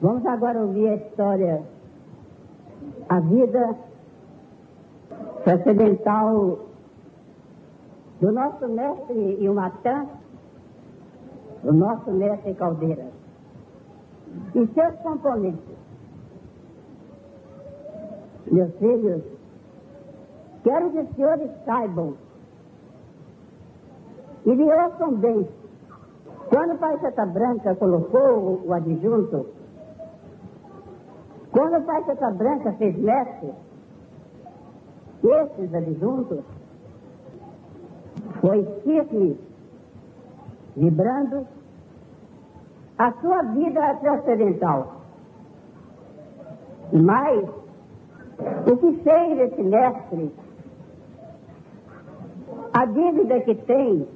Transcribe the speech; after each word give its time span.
Vamos 0.00 0.26
agora 0.26 0.60
ouvir 0.60 0.88
a 0.88 0.94
história, 0.96 1.62
a 3.08 3.20
vida 3.20 3.76
transcendental 5.42 6.58
do 8.20 8.32
nosso 8.32 8.68
mestre 8.68 9.38
Ilmatã, 9.40 10.06
do 11.62 11.72
nosso 11.72 12.10
mestre 12.10 12.52
Caldeira, 12.54 13.06
e 14.54 14.66
seus 14.66 14.94
componentes. 14.96 15.76
Meus 18.50 18.74
filhos, 18.76 19.22
quero 20.62 20.90
que 20.90 21.00
os 21.00 21.16
senhores 21.16 21.50
saibam 21.64 22.14
e 24.44 24.54
me 24.54 24.64
ouçam 24.64 25.14
bem. 25.14 25.48
Quando 26.50 26.74
o 26.74 26.78
Pai 26.78 26.98
Seta 27.00 27.24
Branca 27.24 27.74
colocou 27.74 28.62
o 28.64 28.72
adjunto, 28.72 29.55
quando 31.56 31.78
o 31.78 31.82
Pai 31.84 32.04
Seta 32.04 32.30
Branca 32.32 32.70
fez 32.72 32.94
mestre, 32.98 33.50
esses 35.24 35.74
adjuntos, 35.74 36.44
foi 38.42 38.62
firme, 38.84 39.40
vibrando 40.76 41.46
a 42.98 43.10
sua 43.12 43.40
vida 43.40 43.94
transcendental. 43.94 44.96
Mas, 46.92 47.48
o 48.70 48.76
que 48.76 48.92
fez 49.02 49.38
esse 49.38 49.62
mestre, 49.62 50.34
a 52.74 52.84
dívida 52.84 53.40
que 53.40 53.54
tem 53.54 54.06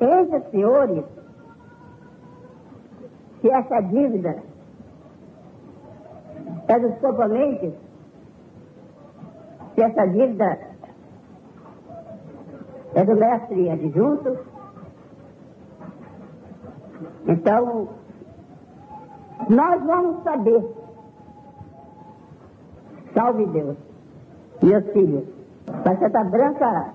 entre 0.00 0.50
senhores, 0.50 1.04
se 3.42 3.50
essa 3.50 3.80
dívida 3.82 4.49
é 6.70 6.78
dos 6.78 6.96
componentes, 7.00 7.72
essa 9.76 10.06
dívida 10.06 10.58
é 12.94 13.04
do 13.04 13.16
mestre 13.16 13.70
adjunto, 13.70 14.38
então 17.26 17.88
nós 19.48 19.82
vamos 19.84 20.22
saber. 20.22 20.64
Salve 23.14 23.46
Deus, 23.46 23.76
meus 24.62 24.84
filhos. 24.92 25.24
A 25.84 25.96
Santa 25.96 26.24
Branca 26.24 26.94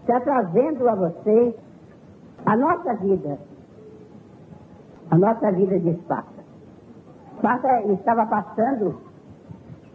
está 0.00 0.20
trazendo 0.20 0.88
a 0.88 0.94
vocês 0.94 1.54
a 2.46 2.56
nossa 2.56 2.94
vida, 2.94 3.38
a 5.10 5.18
nossa 5.18 5.52
vida 5.52 5.78
de 5.78 5.90
Esparta. 5.90 6.39
Esparta 7.40 7.80
estava 7.92 8.26
passando 8.26 9.00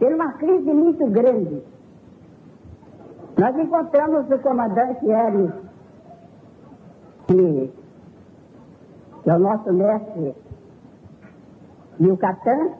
por 0.00 0.12
uma 0.12 0.32
crise 0.32 0.72
muito 0.72 1.06
grande. 1.06 1.62
Nós 3.38 3.56
encontramos 3.56 4.28
o 4.28 4.38
comandante 4.40 5.08
Hélio, 5.08 5.52
que, 7.28 7.72
é 9.26 9.32
o 9.32 9.38
nosso 9.38 9.72
mestre 9.72 10.34
Yucatán, 12.00 12.70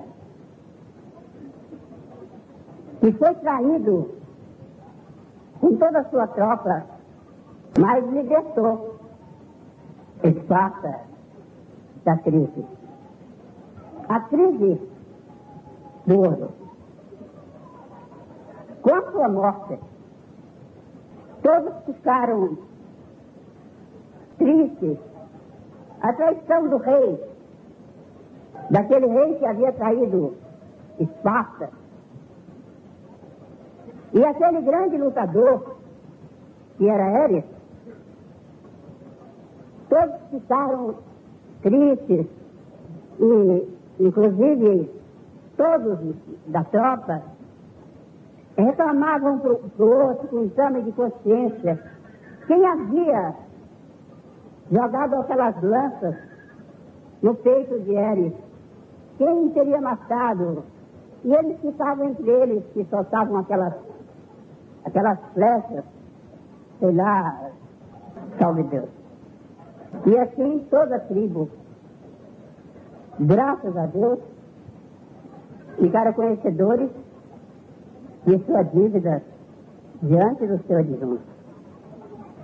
que 3.01 3.13
foi 3.13 3.35
traído 3.37 4.11
com 5.61 5.77
toda 5.77 6.01
a 6.01 6.05
sua 6.11 6.27
tropa 6.27 6.97
mas 7.79 8.05
libertou 8.11 8.97
Esparta 10.25 11.01
da 12.05 12.17
crise. 12.17 12.76
A 14.09 14.21
crise 14.21 14.81
do 16.07 16.19
ouro. 16.19 16.51
Com 18.83 18.95
a 18.95 19.11
sua 19.11 19.29
morte, 19.29 19.79
todos 21.43 21.75
ficaram 21.85 22.57
tristes. 24.39 24.99
A 26.01 26.13
traição 26.13 26.69
do 26.69 26.77
rei, 26.77 27.21
daquele 28.71 29.07
rei 29.07 29.35
que 29.37 29.47
havia 29.47 29.73
traído 29.73 30.35
Esparta, 31.01 31.71
e 34.13 34.25
aquele 34.25 34.61
grande 34.63 34.97
lutador, 34.97 35.77
que 36.79 36.89
era 36.89 37.25
Eris, 37.25 37.45
todos 39.89 40.17
ficaram 40.31 40.95
tristes 41.63 42.27
e, 43.19 43.76
inclusive, 43.99 44.91
todos 45.57 45.99
da 46.47 46.65
tropa 46.65 47.23
reclamavam 48.57 49.39
para 49.39 49.85
o 49.85 50.07
outro 50.09 50.29
com 50.29 50.45
exame 50.45 50.83
de 50.83 50.93
consciência 50.93 51.97
quem 52.47 52.65
havia 52.65 53.35
jogado 54.71 55.15
aquelas 55.17 55.63
lanças 55.63 56.17
no 57.23 57.35
peito 57.35 57.81
de 57.81 57.95
Eris, 57.95 58.33
quem 59.19 59.51
teria 59.51 59.81
matado. 59.81 60.65
E 61.25 61.35
eles 61.35 61.61
ficavam 61.61 62.11
entre 62.11 62.31
eles 62.31 62.65
que 62.73 62.85
soltavam 62.85 63.39
aquelas, 63.39 63.75
aquelas 64.85 65.19
flechas, 65.35 65.85
sei 66.79 66.93
lá, 66.93 67.51
salve 68.39 68.63
Deus. 68.65 68.89
E 70.07 70.19
assim 70.19 70.67
toda 70.71 70.97
a 70.97 71.01
tribo, 71.01 71.51
graças 73.21 73.77
a 73.77 73.87
Deus, 73.87 74.19
ficaram 75.79 76.13
conhecedores 76.13 76.91
de 78.27 78.39
sua 78.45 78.63
dívida 78.63 79.23
diante 80.03 80.47
do 80.47 80.59
seu 80.67 80.79
adjunto. 80.79 81.23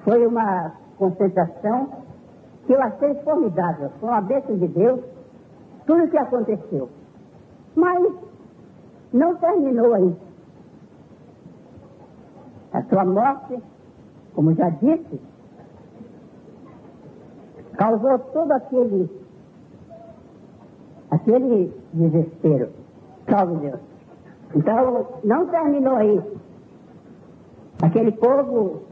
Foi 0.05 0.27
uma 0.27 0.73
concentração 0.97 1.89
que 2.67 2.73
eu 2.73 2.83
achei 2.83 3.15
formidável, 3.23 3.91
com 4.01 4.09
a 4.09 4.21
bênção 4.21 4.57
de 4.57 4.69
Deus, 4.69 5.01
tudo 5.87 6.05
o 6.05 6.09
que 6.09 6.17
aconteceu. 6.17 6.89
Mas 7.75 8.13
não 9.13 9.37
terminou 9.37 9.95
aí. 9.95 10.17
A 12.73 12.83
sua 12.85 13.05
morte, 13.05 13.63
como 14.35 14.55
já 14.55 14.71
disse, 14.71 15.21
causou 17.77 18.19
todo 18.19 18.53
aquele, 18.53 19.11
aquele 21.13 21.73
desespero. 21.93 22.71
Salve 23.29 23.57
Deus. 23.57 23.81
Então, 24.55 25.07
não 25.23 25.47
terminou 25.47 25.97
aí. 25.97 26.21
Aquele 27.83 28.13
povo, 28.13 28.83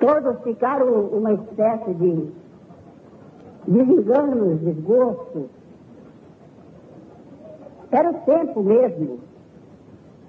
todos 0.00 0.42
ficaram 0.42 1.06
uma 1.06 1.32
espécie 1.32 1.94
de 1.94 2.32
desenganos, 3.66 4.60
desgosto. 4.60 5.48
Era 7.90 8.10
o 8.10 8.14
tempo 8.14 8.62
mesmo 8.62 9.20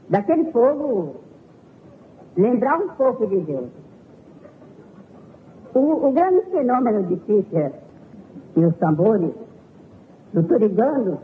daquele 0.09 0.45
povo 0.45 1.15
lembrar 2.37 2.79
um 2.79 2.89
pouco 2.89 3.27
de 3.27 3.39
Deus. 3.39 3.69
O, 5.73 6.07
o 6.07 6.11
grande 6.11 6.41
fenômeno 6.49 7.03
de 7.03 7.15
Fischer 7.17 7.73
e 8.59 8.65
os 8.65 8.75
tambores 8.75 9.31
do 10.33 10.43
Turigano 10.43 11.19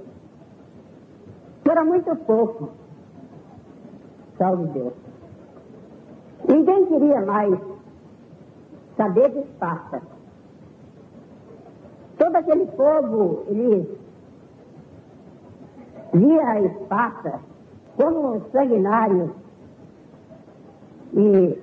era 1.69 1.83
muito 1.83 2.15
pouco. 2.15 2.69
Salve 4.37 4.67
Deus. 4.67 4.93
Ninguém 6.47 6.85
queria 6.85 7.21
mais 7.21 7.59
saber 8.95 9.29
de 9.31 9.39
Esparta. 9.39 10.01
Todo 12.17 12.35
aquele 12.37 12.65
povo, 12.67 13.43
ele 13.47 13.99
via 16.13 16.47
a 16.47 16.61
Esparta 16.61 17.39
como 17.97 18.41
sanguinário 18.51 19.35
e 21.13 21.61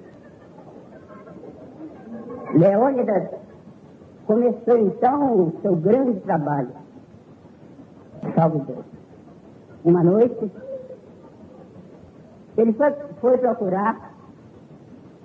Leônidas 2.55 3.42
começou 4.27 4.79
então 4.79 5.35
o 5.35 5.61
seu 5.63 5.77
grande 5.77 6.21
trabalho. 6.21 6.71
Salve 8.35 8.59
Deus. 8.61 8.85
Uma 9.85 10.03
noite, 10.03 10.51
ele 12.57 12.73
foi, 12.75 12.93
foi 13.21 13.39
procurar 13.39 14.13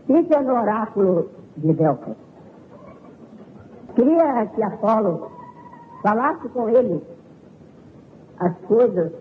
fica 0.07 0.41
no 0.41 0.53
oráculo 0.53 1.29
de 1.57 1.73
Delfos. 1.73 2.15
Queria 3.95 4.45
que 4.47 4.63
Apolo 4.63 5.31
falasse 6.01 6.47
com 6.49 6.69
ele 6.69 7.03
as 8.39 8.57
coisas, 8.67 9.11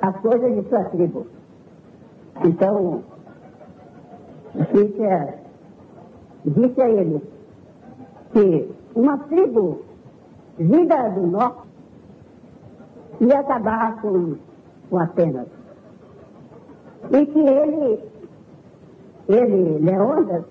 as 0.00 0.16
coisas 0.20 0.54
de 0.54 0.68
sua 0.68 0.84
tribo. 0.84 1.26
Então, 2.44 3.02
fica 4.72 5.38
disse 6.44 6.80
a 6.80 6.88
ele 6.88 7.22
que 8.32 8.70
uma 8.94 9.18
tribo 9.18 9.82
vinda 10.58 11.08
do 11.10 11.26
norte 11.26 11.68
ia 13.20 13.40
acabar 13.40 14.00
com, 14.00 14.36
com 14.90 14.98
Atenas. 14.98 15.46
E 17.10 17.26
que 17.26 17.38
ele, 17.38 18.00
ele, 19.28 19.78
Leônidas, 19.78 20.44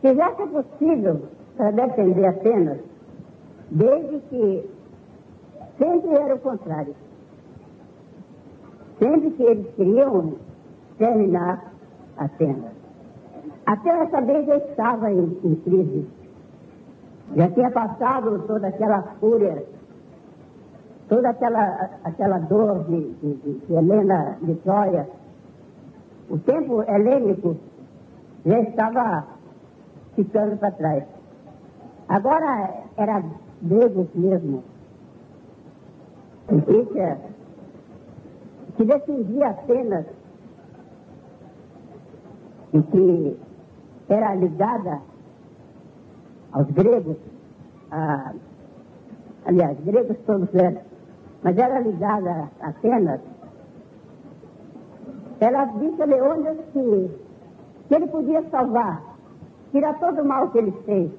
fizesse 0.00 0.46
possível 0.46 1.22
para 1.56 1.70
defender 1.72 2.26
Atenas, 2.26 2.78
desde 3.70 4.18
que 4.28 4.70
sempre 5.78 6.14
era 6.14 6.34
o 6.34 6.38
contrário. 6.38 6.94
Sempre 8.98 9.30
que 9.30 9.42
eles 9.42 9.74
queriam 9.76 10.34
terminar 10.98 11.72
Atenas. 12.16 12.72
Até 13.66 13.90
essa 13.90 14.20
vez 14.22 14.48
eu 14.48 14.56
estava 14.56 15.12
em, 15.12 15.38
em 15.44 15.54
crise. 15.56 16.06
Já 17.36 17.50
tinha 17.50 17.70
passado 17.70 18.38
toda 18.46 18.68
aquela 18.68 19.02
fúria, 19.20 19.64
toda 21.08 21.30
aquela, 21.30 21.90
aquela 22.04 22.38
dor 22.38 22.84
de, 22.84 23.12
de, 23.14 23.34
de 23.34 23.74
Helena 23.74 24.36
de 24.42 24.54
Troia. 24.56 25.08
O 26.30 26.38
tempo 26.38 26.82
helênico 26.82 27.56
já 28.44 28.60
estava 28.60 29.26
ficando 30.14 30.56
para 30.58 30.70
trás. 30.72 31.04
Agora 32.08 32.84
era 32.96 33.22
gregos 33.62 34.08
mesmo. 34.14 34.62
Igreja 36.50 37.18
que 38.76 38.84
defendia 38.84 39.48
Atenas 39.48 40.06
e 42.72 42.82
que 42.82 43.36
era 44.08 44.34
ligada 44.34 45.00
aos 46.58 46.66
gregos, 46.72 47.16
a, 47.92 48.32
aliás, 49.46 49.78
gregos 49.84 50.18
todos 50.26 50.52
eram, 50.54 50.80
mas 51.44 51.56
era 51.56 51.78
ligada 51.78 52.50
a 52.60 52.68
Atenas, 52.68 53.20
ela 55.38 55.64
disse 55.66 56.02
a 56.02 56.06
Leônidas 56.06 56.58
que, 56.72 57.10
que 57.86 57.94
ele 57.94 58.08
podia 58.08 58.42
salvar, 58.50 59.00
tirar 59.70 59.98
todo 60.00 60.20
o 60.20 60.24
mal 60.24 60.50
que 60.50 60.58
ele 60.58 60.72
fez 60.84 61.12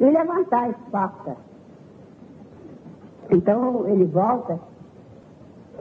e 0.00 0.04
levantar 0.04 0.64
a 0.64 0.68
Esparta. 0.70 1.36
Então 3.30 3.86
ele 3.86 4.04
volta, 4.06 4.58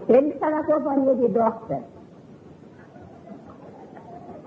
ele 0.07 0.27
está 0.27 0.51
na 0.51 0.63
companhia 0.63 1.15
de 1.15 1.27
Dorca, 1.29 1.81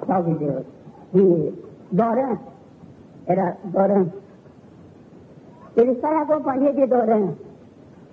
salve 0.06 0.34
Deus, 0.34 0.64
de 1.12 1.52
Dorã, 1.90 2.38
era 3.28 3.56
Dorã. 3.64 4.06
Ele 5.76 5.92
está 5.92 6.12
na 6.12 6.26
companhia 6.26 6.72
de 6.72 6.86
Dorã. 6.86 7.34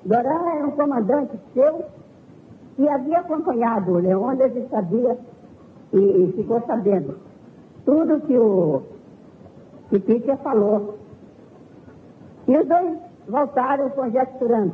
Dorã 0.03 0.49
era 0.55 0.67
um 0.67 0.71
comandante 0.71 1.39
seu 1.53 1.85
que 2.75 2.87
havia 2.87 3.19
acompanhado 3.19 3.93
o 3.93 3.99
Leônidas 3.99 4.55
e 4.55 4.67
sabia 4.67 5.17
e, 5.93 5.97
e, 5.97 6.33
ficou 6.35 6.61
sabendo 6.67 7.17
tudo 7.85 8.19
que 8.27 8.37
o 8.37 8.83
que 9.89 9.99
Peter 9.99 10.37
falou. 10.39 10.97
E 12.47 12.57
os 12.57 12.67
dois 12.67 12.97
voltaram 13.27 13.89
conjecturando. 13.91 14.73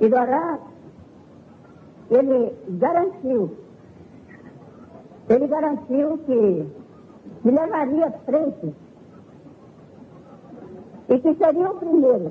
E 0.00 0.08
Dorã, 0.08 0.58
ele 2.10 2.52
garantiu, 2.68 3.56
ele 5.28 5.46
garantiu 5.46 6.18
que, 6.18 6.66
que 7.42 7.50
levaria 7.50 8.10
frente 8.26 8.74
e 11.10 11.18
que 11.18 11.34
seria 11.34 11.70
o 11.70 11.76
primeiro 11.76 12.30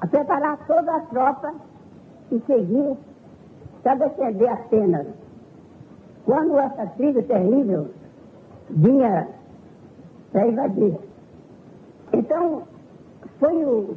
a 0.00 0.06
preparar 0.06 0.58
toda 0.66 0.96
a 0.96 1.00
tropa 1.02 1.54
e 2.32 2.40
seguir 2.40 2.96
para 3.82 3.94
defender 3.94 4.48
Atenas. 4.48 5.06
Quando 6.24 6.58
essa 6.58 6.86
tribo 6.88 7.22
terrível 7.22 7.90
vinha 8.68 9.28
para 10.32 10.48
invadir. 10.48 10.98
Então, 12.12 12.64
foi 13.38 13.64
o, 13.64 13.96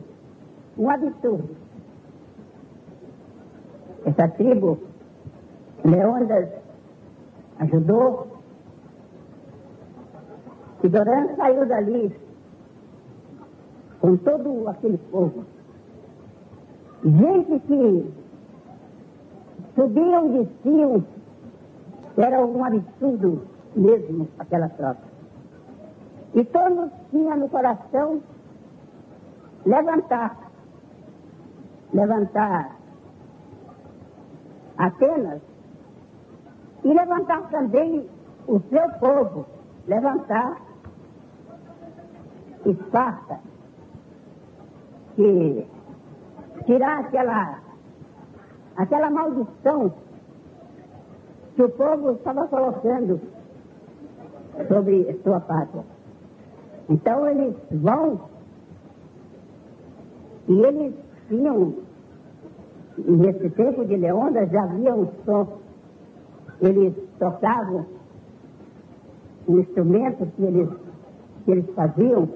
um 0.78 0.90
absurdo. 0.90 1.56
Essa 4.06 4.28
tribo, 4.30 4.78
Leônidas 5.84 6.50
ajudou, 7.60 8.28
e 10.84 10.90
Dorã 10.90 11.36
saiu 11.36 11.66
dali 11.66 12.27
com 14.00 14.18
todo 14.18 14.68
aquele 14.70 14.98
povo. 14.98 15.46
Gente 17.04 17.60
que 17.68 18.14
subiam 19.76 20.28
e 20.28 20.44
desciam, 20.44 21.04
era 22.18 22.46
um 22.46 22.64
absurdo 22.64 23.44
mesmo 23.76 24.28
aquela 24.40 24.70
tropa. 24.70 25.02
E 26.34 26.44
todos 26.46 26.92
tinham 27.12 27.38
no 27.38 27.50
coração 27.50 28.22
levantar, 29.66 30.38
levantar 31.94 32.78
Atenas 34.78 35.42
e 36.84 36.94
levantar 36.94 37.50
também 37.50 38.08
o 38.48 38.60
seu 38.70 38.90
povo, 39.00 39.46
levantar 39.88 40.62
Esparta 42.66 43.40
que 45.18 45.68
tirar 46.68 47.00
aquela, 47.00 47.60
aquela 48.76 49.10
maldição 49.10 49.92
que 51.56 51.64
o 51.64 51.70
povo 51.70 52.12
estava 52.12 52.48
colocando 52.48 53.20
sobre 54.68 55.20
sua 55.24 55.40
pátria. 55.40 55.84
Então 56.88 57.28
eles 57.28 57.56
vão 57.72 58.22
e 60.48 60.54
eles 60.54 60.94
tinham, 61.28 61.74
nesse 62.98 63.50
tempo 63.50 63.86
de 63.86 63.98
Leondas, 63.98 64.50
já 64.52 64.64
havia 64.64 64.94
um 64.94 65.08
som. 65.26 65.58
Eles 66.62 66.94
tocavam 67.18 67.86
um 69.48 69.60
instrumento 69.60 70.28
que 70.36 70.44
eles, 70.44 70.70
que 71.44 71.52
eles 71.52 71.70
faziam 71.74 72.30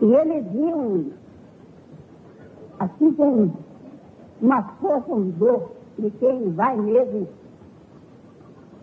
e 0.00 0.14
eles 0.14 0.46
iam 0.54 1.18
assim 2.78 3.12
tem 3.12 3.52
uma 4.40 4.62
força, 4.80 5.12
um 5.12 5.30
dor 5.30 5.72
de 5.98 6.10
quem 6.12 6.50
vai 6.52 6.76
mesmo, 6.76 7.28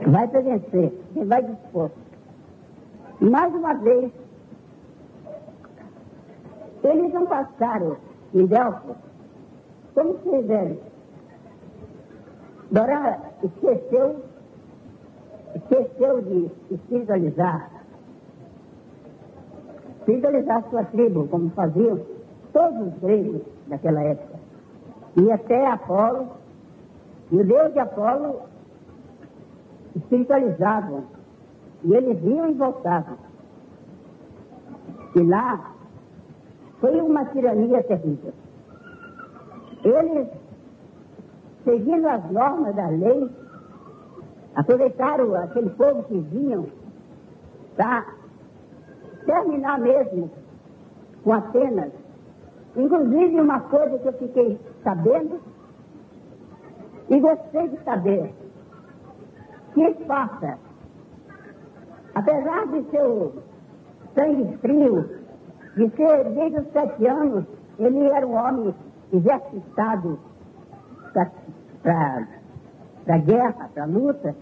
vai 0.08 0.28
para 0.28 0.42
vencer, 0.42 0.92
quem 1.14 1.26
vai 1.26 1.44
disposto. 1.44 1.98
Mais 3.22 3.54
uma 3.54 3.74
vez, 3.76 4.12
eles 6.84 7.14
não 7.14 7.26
passaram 7.26 7.98
em 8.34 8.46
Delfos 8.46 8.96
como 9.94 10.16
fizeram. 10.20 10.78
Dora 12.72 13.20
esqueceu, 13.42 14.24
esqueceu 15.56 16.22
de 16.22 16.52
espiritualizar, 16.72 17.72
espiritualizar 20.00 20.70
sua 20.70 20.84
tribo, 20.84 21.28
como 21.30 21.50
faziam 21.52 22.15
todos 22.56 22.88
os 22.88 23.00
gregos 23.02 23.42
daquela 23.68 24.02
época. 24.02 24.40
E 25.18 25.30
até 25.30 25.68
Apolo, 25.68 26.30
e 27.30 27.36
o 27.36 27.44
Deus 27.44 27.74
de 27.74 27.80
Apolo 27.80 28.44
espiritualizavam. 29.94 31.04
E 31.84 31.94
eles 31.94 32.24
iam 32.24 32.50
e 32.50 32.54
voltavam. 32.54 33.18
E 35.16 35.20
lá 35.22 35.72
foi 36.80 37.02
uma 37.02 37.26
tirania 37.26 37.84
terrível. 37.84 38.34
Eles, 39.84 40.28
seguindo 41.66 42.08
as 42.08 42.32
normas 42.32 42.74
da 42.74 42.88
lei, 42.88 43.30
aproveitaram 44.56 45.36
aquele 45.36 45.70
povo 45.72 46.04
que 46.04 46.18
vinham 46.18 46.68
para 47.76 48.06
terminar 49.26 49.80
mesmo 49.80 50.32
com 51.24 51.34
Atenas 51.34 51.92
Inclusive, 52.76 53.40
uma 53.40 53.60
coisa 53.62 53.98
que 53.98 54.08
eu 54.08 54.14
fiquei 54.14 54.60
sabendo 54.84 55.40
e 57.10 57.20
gostei 57.20 57.70
de 57.70 57.84
saber, 57.84 58.34
que 59.74 59.82
Esparta, 59.82 60.58
apesar 62.14 62.68
de 62.68 62.84
seu 62.90 63.34
sangue 64.14 64.58
frio, 64.58 65.10
de 65.76 65.90
ser 65.96 66.24
desde 66.32 66.60
os 66.60 66.72
sete 66.72 67.08
anos, 67.08 67.46
ele 67.80 68.06
era 68.10 68.26
um 68.26 68.36
homem 68.36 68.76
exercitado 69.14 70.20
para 71.84 72.28
a 73.08 73.18
guerra, 73.18 73.70
para 73.74 73.84
a 73.84 73.88
luta, 73.88 74.36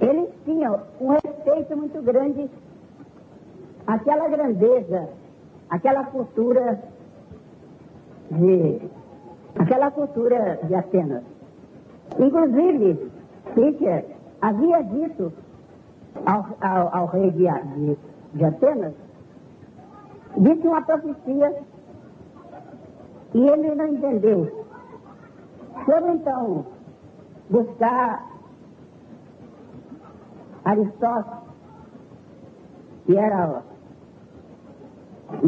eles 0.00 0.30
tinham 0.44 0.80
um 1.00 1.08
respeito 1.08 1.76
muito 1.76 2.00
grande 2.02 2.48
aquela 3.86 4.28
grandeza, 4.28 5.08
aquela 5.70 6.04
cultura 6.04 6.78
de 8.30 8.80
aquela 9.58 9.90
cultura 9.90 10.58
de 10.62 10.74
Atenas. 10.74 11.24
Inclusive, 12.18 13.10
Pitcher 13.54 14.04
havia 14.40 14.82
dito 14.82 15.32
ao, 16.24 16.46
ao, 16.60 16.96
ao 16.96 17.06
rei 17.06 17.30
de, 17.30 17.46
de, 17.46 17.98
de 18.34 18.44
Atenas, 18.44 18.94
disse 20.36 20.66
uma 20.66 20.82
profecia 20.82 21.62
e 23.34 23.48
ele 23.48 23.74
não 23.74 23.86
entendeu. 23.88 24.66
Foram 25.84 26.14
então 26.14 26.66
buscar 27.50 28.26
Aristóteles, 30.64 31.38
que 33.06 33.16
era 33.16 33.62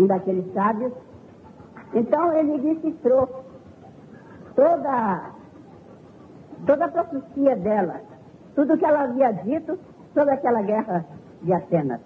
um 0.00 0.07
daqueles 0.07 0.52
sábios. 0.52 0.92
Então 1.95 2.33
ele 2.33 2.59
decifrou 2.59 3.26
toda, 4.54 5.30
toda 6.66 6.85
a 6.85 6.88
profecia 6.88 7.57
dela, 7.57 8.00
tudo 8.54 8.78
que 8.78 8.85
ela 8.85 9.02
havia 9.02 9.33
dito 9.33 9.78
sobre 10.14 10.35
aquela 10.35 10.62
guerra 10.62 11.04
de 11.42 11.52
Atenas. 11.52 12.00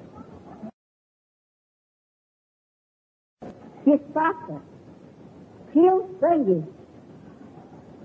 Que 3.84 3.90
Esparta 3.90 4.62
tinha 5.72 5.94
o 5.94 6.08
sangue, 6.18 6.64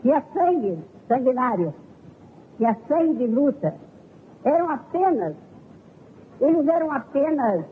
tinha 0.02 0.22
sangue 0.34 0.84
sanguinário, 1.08 1.74
tinha 2.58 2.76
sangue 2.88 3.16
de 3.16 3.28
luta. 3.28 3.76
Eram 4.44 4.70
apenas, 4.70 5.36
eles 6.42 6.68
eram 6.68 6.92
apenas, 6.92 7.66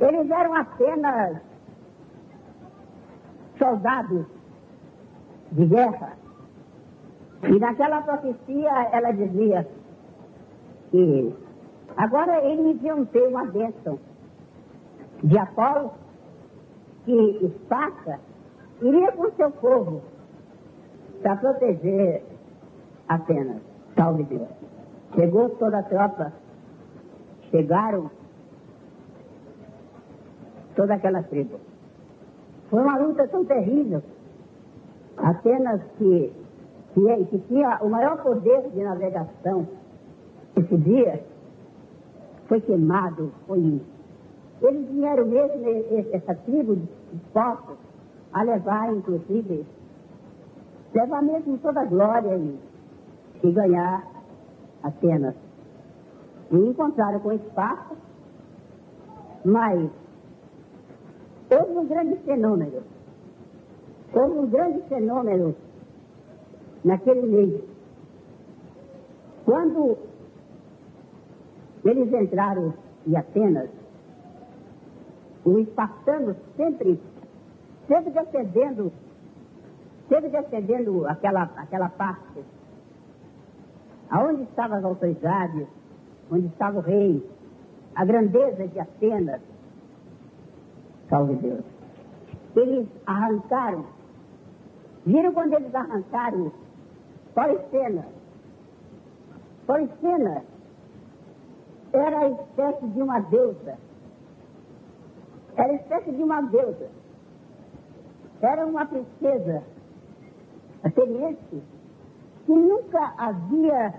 eles 0.00 0.30
eram 0.30 0.54
apenas 0.54 1.38
soldados 3.58 4.26
de 5.52 5.66
guerra. 5.66 6.12
E 7.42 7.58
naquela 7.58 8.02
profecia 8.02 8.70
ela 8.92 9.12
dizia 9.12 9.68
que 10.90 11.34
agora 11.96 12.44
eles 12.44 12.82
iam 12.82 13.04
ter 13.06 13.28
uma 13.28 13.44
bênção 13.46 13.98
de 15.22 15.38
Apolo 15.38 15.92
que 17.04 17.44
Esparta 17.44 18.20
iria 18.82 19.12
com 19.12 19.30
seu 19.32 19.50
povo 19.50 20.02
para 21.22 21.36
proteger 21.36 22.22
Atenas. 23.08 23.62
Salve 23.96 24.24
Deus. 24.24 24.48
Chegou 25.14 25.48
toda 25.50 25.78
a 25.78 25.82
tropa, 25.82 26.32
chegaram 27.50 28.10
toda 30.78 30.94
aquela 30.94 31.24
tribo. 31.24 31.58
Foi 32.70 32.80
uma 32.80 32.96
luta 32.98 33.26
tão 33.26 33.44
terrível. 33.44 34.00
Atenas 35.16 35.82
que, 35.98 36.32
que, 36.94 37.24
que 37.24 37.38
tinha 37.48 37.78
o 37.82 37.90
maior 37.90 38.22
poder 38.22 38.70
de 38.70 38.84
navegação 38.84 39.66
esse 40.56 40.76
dia, 40.76 41.20
foi 42.46 42.60
queimado, 42.60 43.32
foi. 43.48 43.80
Eles 44.62 44.88
vieram 44.90 45.26
mesmo, 45.26 45.64
essa 46.12 46.34
tribo 46.36 46.76
de 46.76 46.88
povos, 47.32 47.76
a 48.32 48.42
levar, 48.42 48.94
inclusive, 48.94 49.66
levar 50.94 51.22
mesmo 51.22 51.58
toda 51.58 51.80
a 51.80 51.84
glória 51.84 52.36
e, 52.36 52.58
e 53.42 53.50
ganhar 53.50 54.06
Atenas. 54.84 55.34
E 56.52 56.56
encontraram 56.56 57.18
com 57.18 57.32
espaço, 57.32 57.96
mas 59.44 59.90
houve 61.50 61.78
um 61.78 61.86
grande 61.86 62.16
fenômeno. 62.16 62.82
Houve 64.12 64.38
um 64.38 64.46
grande 64.46 64.80
fenômeno 64.88 65.54
naquele 66.84 67.22
meio. 67.22 67.64
Quando 69.44 69.98
eles 71.84 72.12
entraram 72.12 72.74
em 73.06 73.16
Atenas, 73.16 73.70
os 75.44 75.58
espartanos 75.58 76.36
sempre, 76.56 77.00
sempre 77.86 78.10
defendendo, 78.10 78.92
sempre 80.08 80.28
defendendo 80.28 81.06
aquela, 81.06 81.44
aquela 81.56 81.88
parte 81.88 82.44
aonde 84.10 84.42
estavam 84.42 84.78
as 84.78 84.84
autoridades, 84.84 85.66
onde 86.30 86.46
estava 86.46 86.78
o 86.78 86.82
rei, 86.82 87.24
a 87.94 88.04
grandeza 88.04 88.66
de 88.66 88.78
Atenas, 88.78 89.40
salve 91.08 91.34
Deus. 91.36 91.64
Eles 92.56 92.88
arrancaram, 93.06 93.84
viram 95.06 95.32
quando 95.32 95.54
eles 95.54 95.74
arrancaram 95.74 96.52
Policena. 97.38 98.04
Policena 99.64 100.42
era 101.92 102.18
a 102.18 102.28
espécie 102.30 102.86
de 102.88 103.02
uma 103.02 103.20
deusa. 103.20 103.78
Era 105.56 105.72
a 105.72 105.74
espécie 105.74 106.10
de 106.10 106.22
uma 106.22 106.40
deusa. 106.42 106.90
Era 108.42 108.66
uma 108.66 108.86
princesa 108.86 109.62
ateniense 110.82 111.62
que 112.46 112.52
nunca 112.52 113.14
havia, 113.18 113.94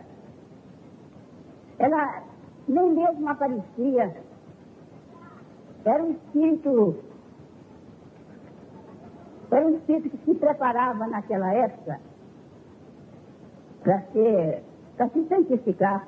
ela 1.78 2.24
nem 2.68 2.94
mesmo 2.94 3.30
aparecia. 3.30 4.29
Era 5.86 6.04
um 6.04 6.12
espírito, 6.12 6.96
era 9.52 9.68
um 9.68 9.76
espírito 9.78 10.10
que 10.10 10.18
se 10.26 10.36
preparava 10.36 11.08
naquela 11.08 11.54
época 11.54 12.00
para 13.84 14.04
para 14.98 15.10
se 15.10 15.28
santificar 15.30 16.06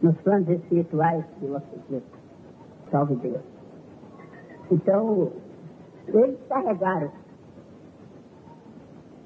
nos 0.00 0.16
planos 0.18 0.48
espirituais 0.48 1.24
de 1.40 1.46
você. 1.46 2.02
Salve 2.90 3.16
Deus. 3.16 3.42
Então, 4.70 5.32
eles 6.06 6.38
carregaram 6.48 7.10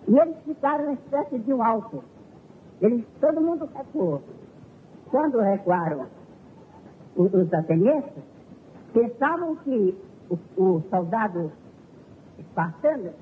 e 0.08 0.18
eles 0.18 0.36
ficaram 0.44 0.84
uma 0.84 0.94
espécie 0.94 1.38
de 1.38 1.52
um 1.52 1.62
alto. 1.62 2.02
Eles, 2.80 3.04
todo 3.20 3.40
mundo 3.40 3.68
recuou. 3.74 4.22
Quando 5.10 5.38
recuaram 5.38 6.06
os, 7.16 7.52
atenienses, 7.52 8.22
pensavam 8.92 9.56
que 9.56 9.98
o, 10.30 10.38
o 10.62 10.82
soldado 10.90 11.52
espartano 12.38 13.12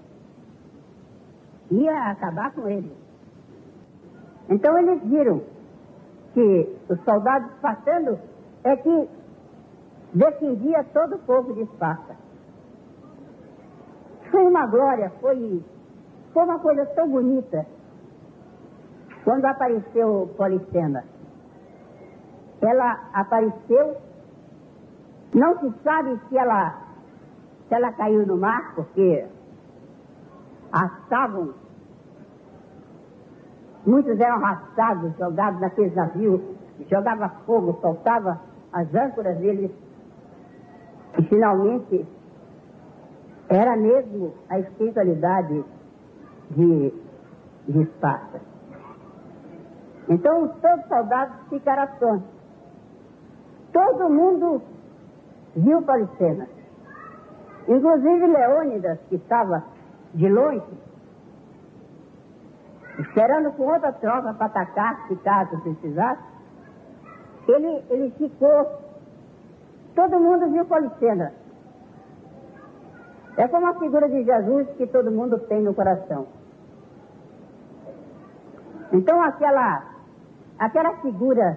ia 1.71 2.11
acabar 2.11 2.53
com 2.53 2.69
eles. 2.69 2.93
Então 4.49 4.77
eles 4.79 5.03
viram 5.05 5.43
que 6.35 6.77
o 6.89 6.97
soldado 7.05 7.47
espartano 7.55 8.19
é 8.65 8.77
que 8.77 9.09
defendia 10.15 10.85
todo 10.93 11.17
o 11.17 11.19
povo 11.21 11.55
de 11.55 11.63
Esparta. 11.63 12.17
Foi 14.31 14.47
uma 14.47 14.67
glória, 14.67 15.11
foi 15.21 15.63
foi 16.33 16.45
uma 16.45 16.59
coisa 16.61 16.87
tão 16.87 17.09
bonita 17.09 17.67
quando 19.25 19.45
apareceu 19.45 20.31
Policena. 20.37 21.05
Ela 22.63 23.01
apareceu, 23.13 23.97
não 25.35 25.59
se 25.59 25.73
sabe 25.83 26.19
se 26.29 26.37
ela, 26.37 26.79
se 27.69 27.75
ela 27.75 27.93
caiu 27.93 28.27
no 28.27 28.37
mar, 28.37 28.75
porque 28.75 29.27
estavam, 30.75 31.55
muitos 33.87 34.19
eram 34.21 34.37
arrastados, 34.37 35.17
jogados 35.17 35.61
naqueles 35.61 35.95
navios, 35.95 36.41
jogava 36.89 37.29
fogo, 37.47 37.79
soltava 37.81 38.41
as 38.73 38.95
âncoras 38.95 39.39
deles, 39.39 39.71
e 41.19 41.23
finalmente 41.25 42.07
era 43.49 43.77
mesmo 43.77 44.33
a 44.49 44.61
espiritualidade 44.61 45.65
de, 46.51 46.95
de 47.67 47.83
Esparta. 47.83 48.41
Então, 50.09 50.45
os 50.45 50.53
soldados 50.89 51.37
ficaram 51.49 51.83
atônitos. 51.83 52.40
Todo 53.73 54.11
mundo 54.11 54.63
viu 55.55 55.83
Policena. 55.83 56.47
Inclusive 57.69 58.27
Leônidas, 58.27 58.99
que 59.09 59.17
estava 59.17 59.63
de 60.15 60.29
longe, 60.29 60.63
esperando 62.99 63.53
com 63.53 63.65
outra 63.65 63.93
tropa 63.93 64.35
para 64.35 64.47
atacar, 64.47 65.07
se 65.07 65.17
caso 65.17 65.61
precisasse, 65.61 66.23
ele, 67.47 67.85
ele 67.91 68.11
ficou. 68.13 68.81
Todo 69.95 70.19
mundo 70.19 70.51
viu 70.51 70.65
Policena. 70.65 71.33
É 73.37 73.47
como 73.47 73.67
a 73.69 73.75
figura 73.75 74.09
de 74.09 74.25
Jesus 74.25 74.69
que 74.77 74.87
todo 74.87 75.11
mundo 75.11 75.39
tem 75.39 75.63
no 75.63 75.75
coração. 75.75 76.27
Então 78.93 79.23
aquela, 79.23 79.85
aquela 80.59 80.97
figura 80.97 81.57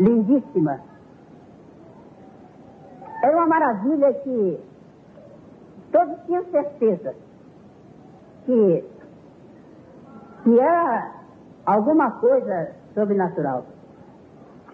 lindíssima 0.00 0.80
Era 3.22 3.36
uma 3.36 3.46
maravilha 3.46 4.12
que 4.14 4.60
todos 5.92 6.18
tinham 6.26 6.44
certeza 6.46 7.14
que, 8.44 8.84
que 10.42 10.58
era 10.58 11.12
alguma 11.64 12.10
coisa 12.12 12.72
sobrenatural. 12.94 13.64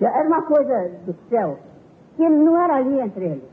Era 0.01 0.27
uma 0.27 0.43
coisa 0.43 0.91
do 1.05 1.15
céu 1.29 1.59
que 2.17 2.29
não 2.29 2.57
era 2.57 2.77
ali 2.77 3.01
entre 3.01 3.25
eles. 3.25 3.51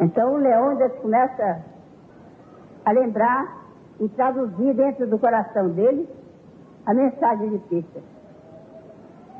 Então 0.00 0.32
o 0.32 0.36
Leônidas 0.36 0.92
começa 1.00 1.62
a 2.84 2.92
lembrar 2.92 3.62
e 4.00 4.08
traduzir 4.08 4.74
dentro 4.74 5.06
do 5.06 5.18
coração 5.18 5.68
dele 5.70 6.08
a 6.86 6.94
mensagem 6.94 7.50
de 7.50 7.58
Peter. 7.58 8.02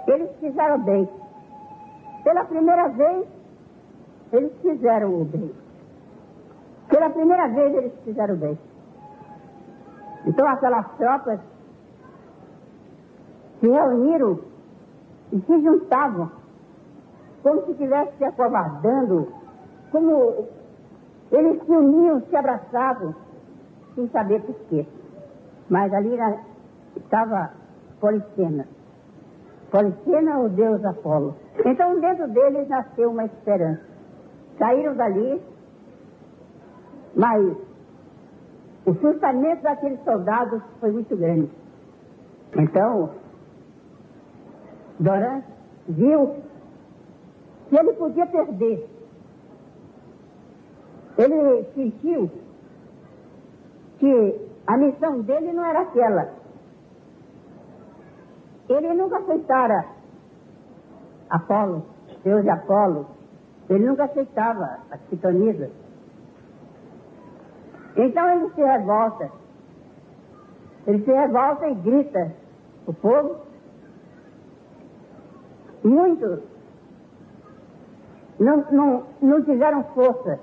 Eles 0.07 0.31
fizeram 0.39 0.79
bem. 0.81 1.09
Pela 2.23 2.45
primeira 2.45 2.89
vez, 2.89 3.27
eles 4.33 4.53
fizeram 4.61 5.21
o 5.21 5.25
bem. 5.25 5.53
Pela 6.89 7.11
primeira 7.11 7.49
vez, 7.49 7.75
eles 7.75 7.93
fizeram 8.05 8.37
bem. 8.37 8.59
Então, 10.27 10.47
aquelas 10.47 10.87
tropas 10.97 11.41
se 13.61 13.69
reuniram 13.69 14.39
e 15.33 15.41
se 15.41 15.63
juntavam, 15.63 16.31
como 17.43 17.65
se 17.65 17.73
estivessem 17.73 18.15
se 18.19 18.25
acovardando, 18.25 19.29
como 19.91 20.47
eles 21.31 21.63
se 21.65 21.73
uniam, 21.73 22.23
se 22.29 22.37
abraçavam, 22.37 23.15
sem 23.95 24.09
saber 24.09 24.43
por 24.43 24.55
quê. 24.69 24.87
Mas 25.69 25.93
ali 25.93 26.17
estava 26.97 27.51
Policena. 28.01 28.67
Policena, 29.71 30.41
o 30.41 30.49
deus 30.49 30.85
Apolo. 30.85 31.37
Então, 31.65 32.01
dentro 32.01 32.27
deles 32.29 32.69
nasceu 32.69 33.11
uma 33.11 33.25
esperança. 33.25 33.92
Saíram 34.59 34.95
dali, 34.95 35.43
mas 37.15 37.57
o 38.85 38.95
sustento 38.95 39.63
daqueles 39.63 40.03
soldados 40.05 40.63
foi 40.81 40.91
muito 40.91 41.17
grande. 41.17 41.51
Então, 42.57 43.11
Doran 44.99 45.43
viu 45.89 46.37
que 47.69 47.77
ele 47.77 47.93
podia 47.95 48.27
perder. 48.27 48.89
Ele 51.17 51.65
sentiu 51.75 52.31
que 53.99 54.49
a 54.67 54.77
missão 54.77 55.21
dele 55.21 55.53
não 55.53 55.65
era 55.65 55.81
aquela. 55.81 56.33
Ele 58.69 58.95
nunca 58.95 59.19
aceitara 59.19 59.87
Apolo, 61.31 61.85
Deus 62.25 62.43
de 62.43 62.51
Apolo. 62.51 63.07
Ele 63.73 63.87
nunca 63.87 64.05
aceitava 64.05 64.81
as 64.91 65.01
pitonisas. 65.09 65.71
Então 67.97 68.29
ele 68.31 68.51
se 68.51 68.61
revolta. 68.61 69.31
Ele 70.87 71.03
se 71.03 71.11
revolta 71.11 71.69
e 71.69 71.75
grita 71.77 72.33
o 72.87 72.93
povo. 72.93 73.37
Muitos 75.83 76.41
não, 78.39 78.65
não, 78.71 79.05
não 79.23 79.43
tiveram 79.43 79.85
força 79.95 80.39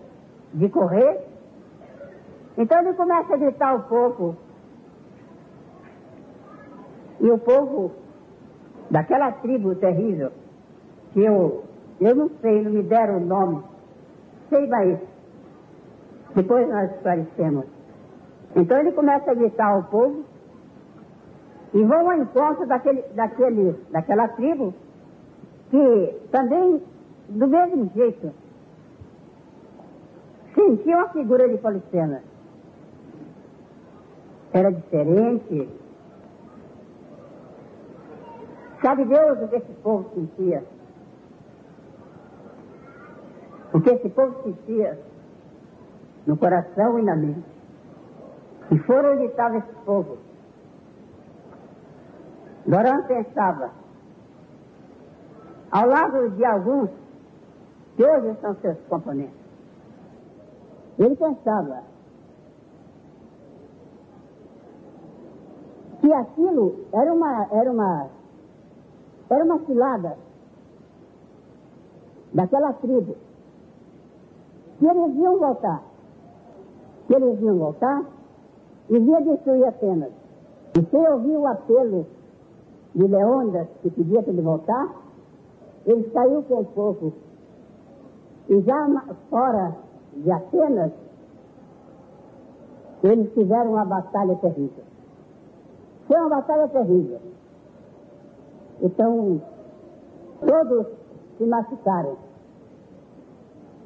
de 0.51 0.67
correr. 0.69 1.23
Então 2.57 2.79
ele 2.79 2.93
começa 2.93 3.35
a 3.35 3.37
gritar 3.37 3.75
o 3.75 3.83
povo. 3.83 4.37
E 7.19 7.29
o 7.29 7.37
povo 7.37 7.91
daquela 8.89 9.31
tribo 9.33 9.75
terrível, 9.75 10.31
que 11.13 11.19
eu, 11.19 11.68
eu 11.99 12.15
não 12.15 12.29
sei, 12.41 12.63
não 12.63 12.71
me 12.71 12.83
deram 12.83 13.17
o 13.17 13.25
nome, 13.25 13.63
sei, 14.49 14.67
mas 14.67 14.99
depois 16.35 16.69
nós 16.69 16.91
esclarecemos. 16.91 17.65
Então 18.55 18.79
ele 18.79 18.91
começa 18.91 19.31
a 19.31 19.33
gritar 19.33 19.67
ao 19.67 19.83
povo 19.83 20.23
e 21.73 21.83
vão 21.83 22.09
ao 22.09 22.17
encontro 22.17 22.65
daquele, 22.65 23.01
daquele, 23.13 23.75
daquela 23.91 24.27
tribo 24.29 24.73
que 25.69 26.15
também, 26.31 26.81
do 27.29 27.47
mesmo 27.47 27.91
jeito, 27.93 28.31
sentiam 30.55 31.01
a 31.01 31.09
figura 31.09 31.47
de 31.47 31.57
Policena. 31.57 32.23
Era 34.51 34.71
diferente. 34.71 35.69
Sabe 38.81 39.05
Deus 39.05 39.41
o 39.41 39.47
que 39.47 39.55
esse 39.57 39.73
povo 39.83 40.09
sentia? 40.15 40.63
O 43.73 43.81
que 43.81 43.89
esse 43.89 44.09
povo 44.09 44.41
sentia 44.43 44.99
no 46.25 46.37
coração 46.37 46.99
e 46.99 47.03
na 47.03 47.15
mente. 47.15 47.43
E 48.71 48.77
foram 48.79 49.13
onde 49.13 49.25
estava 49.25 49.57
esse 49.57 49.73
povo. 49.85 50.17
Doran 52.65 53.01
pensava, 53.03 53.71
ao 55.71 55.87
lado 55.87 56.29
de 56.31 56.45
alguns 56.45 56.89
que 57.95 58.05
hoje 58.05 58.35
são 58.41 58.55
seus 58.55 58.77
componentes. 58.87 59.39
Ele 60.99 61.15
pensava 61.15 61.81
que 65.99 66.13
aquilo 66.13 66.85
era 66.93 67.13
uma, 67.13 67.47
era 67.51 67.71
uma, 67.71 68.07
era 69.29 69.43
uma 69.43 69.59
cilada 69.65 70.17
daquela 72.33 72.73
tribo, 72.73 73.15
que 74.79 74.87
eles 74.87 75.15
iam 75.15 75.37
voltar 75.37 75.89
eles 77.15 77.41
iam 77.41 77.57
voltar 77.57 78.05
e 78.89 78.99
via 78.99 79.21
destruir 79.21 79.65
Atenas. 79.65 80.11
E 80.77 80.85
sem 80.85 81.07
ouvir 81.07 81.37
o 81.37 81.47
apelo 81.47 82.05
de 82.93 83.07
Leônidas, 83.07 83.67
que 83.81 83.89
pedia 83.89 84.21
para 84.21 84.31
ele 84.31 84.41
voltar, 84.41 84.95
ele 85.85 86.09
saiu 86.11 86.43
com 86.43 86.59
o 86.59 86.65
povo. 86.65 87.13
E 88.47 88.61
já 88.61 89.05
fora 89.29 89.75
de 90.13 90.31
Atenas, 90.31 90.91
eles 93.03 93.33
fizeram 93.33 93.71
uma 93.71 93.85
batalha 93.85 94.35
terrível. 94.35 94.83
Foi 96.07 96.17
uma 96.19 96.29
batalha 96.29 96.67
terrível. 96.67 97.19
Então, 98.81 99.41
todos 100.45 100.87
se 101.37 101.45
machucaram. 101.45 102.28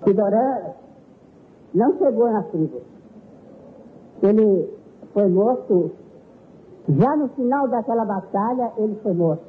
E 0.05 0.13
Dorã 0.13 0.73
não 1.73 1.97
chegou 1.97 2.31
na 2.31 2.43
tribo 2.43 2.81
ele 4.23 4.73
foi 5.13 5.27
morto, 5.27 5.91
já 6.87 7.15
no 7.15 7.27
final 7.29 7.67
daquela 7.67 8.05
batalha, 8.05 8.71
ele 8.77 8.95
foi 9.03 9.13
morto. 9.13 9.43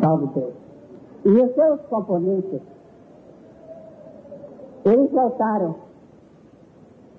Salve 0.00 0.26
Deus. 0.34 0.54
E 1.24 1.28
os 1.28 1.54
seus 1.54 1.80
componentes, 1.88 2.60
eles 4.84 5.10
voltaram 5.10 5.74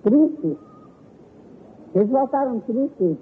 tristes, 0.04 0.58
eles 1.96 2.10
voltaram 2.10 2.60
tristes 2.62 3.18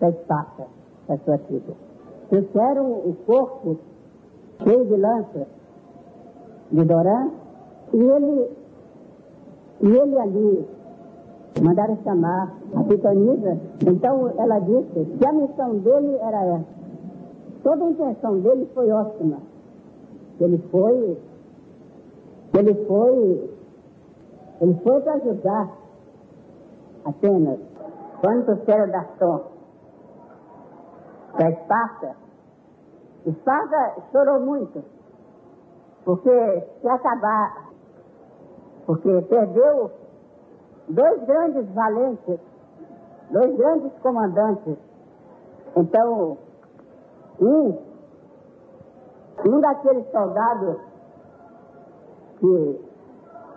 da 0.00 0.10
Esparta, 0.10 0.66
da 1.08 1.16
sua 1.18 1.38
tribo. 1.38 1.74
Trouxeram 2.28 2.90
o 2.92 3.16
corpo 3.24 3.78
cheio 4.62 4.84
de 4.84 4.96
lanças 4.96 5.46
de 6.70 6.84
Dorã, 6.84 7.30
e 7.94 7.96
ele, 7.96 8.50
e 9.80 9.86
ele 9.86 10.18
ali 10.18 10.68
Mandaram 11.62 11.98
chamar 12.04 12.54
a 12.74 12.84
pitonisa. 12.84 13.58
Então 13.84 14.32
ela 14.38 14.58
disse 14.60 15.04
que 15.18 15.26
a 15.26 15.32
missão 15.32 15.78
dele 15.78 16.16
era 16.20 16.44
essa. 16.44 16.78
Toda 17.62 17.84
a 17.84 17.90
intenção 17.90 18.40
dele 18.40 18.70
foi 18.74 18.90
ótima. 18.90 19.38
Ele 20.40 20.58
foi, 20.70 21.18
ele 22.56 22.74
foi, 22.86 23.50
ele 24.60 24.74
foi 24.84 25.00
para 25.00 25.14
ajudar 25.14 25.70
apenas. 27.04 27.58
Quando 28.20 28.44
trouxeram 28.44 28.90
Daston 28.90 29.42
para 31.32 31.50
Esparta, 31.50 32.16
Esparta 33.26 33.94
chorou 34.12 34.40
muito, 34.40 34.82
porque 36.04 36.62
se 36.80 36.88
acabar, 36.88 37.67
porque 38.88 39.20
perdeu 39.28 39.90
dois 40.88 41.22
grandes 41.26 41.68
valentes, 41.74 42.40
dois 43.30 43.54
grandes 43.58 43.92
comandantes. 44.00 44.78
Então, 45.76 46.38
um, 47.38 47.78
um 49.44 49.60
daqueles 49.60 50.10
soldados 50.10 50.78
que 52.40 52.80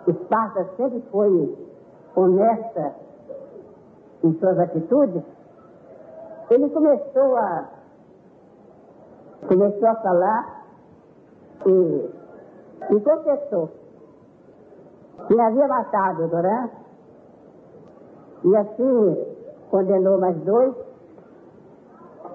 Esparta 0.08 0.68
sempre 0.76 1.02
foi 1.10 1.58
honesta 2.14 2.94
em 4.22 4.38
suas 4.38 4.58
atitudes, 4.58 5.22
ele 6.50 6.68
começou 6.68 7.36
a 7.38 7.70
começou 9.48 9.88
a 9.88 9.94
falar 9.94 10.66
e, 11.66 12.10
e 12.90 13.00
confessou 13.00 13.81
que 15.26 15.40
havia 15.40 15.68
matado 15.68 16.28
Dorã, 16.28 16.68
e 18.44 18.56
assim 18.56 19.26
condenou 19.70 20.18
mais 20.18 20.36
dois, 20.38 20.74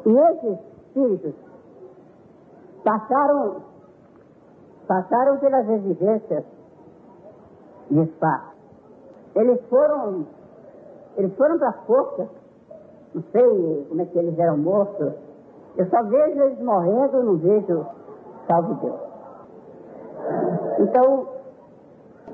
e 0.05 0.17
esses 0.17 0.59
espíritos 0.87 1.33
passaram, 2.83 3.61
passaram 4.87 5.37
pelas 5.37 5.69
exigências 5.69 6.43
de 7.91 7.99
espaço. 8.01 8.57
Eles 9.35 9.61
foram, 9.69 10.25
eles 11.17 11.35
foram 11.35 11.59
para 11.59 11.69
a 11.69 11.73
força, 11.73 12.29
não 13.13 13.23
sei 13.31 13.85
como 13.89 14.01
é 14.01 14.05
que 14.05 14.17
eles 14.17 14.39
eram 14.39 14.57
mortos, 14.57 15.13
eu 15.77 15.85
só 15.89 16.01
vejo 16.03 16.41
eles 16.41 16.59
morrendo, 16.59 17.23
não 17.23 17.35
vejo 17.37 17.85
salvo 18.47 18.73
Deus. 18.75 18.99
Então, 20.79 21.27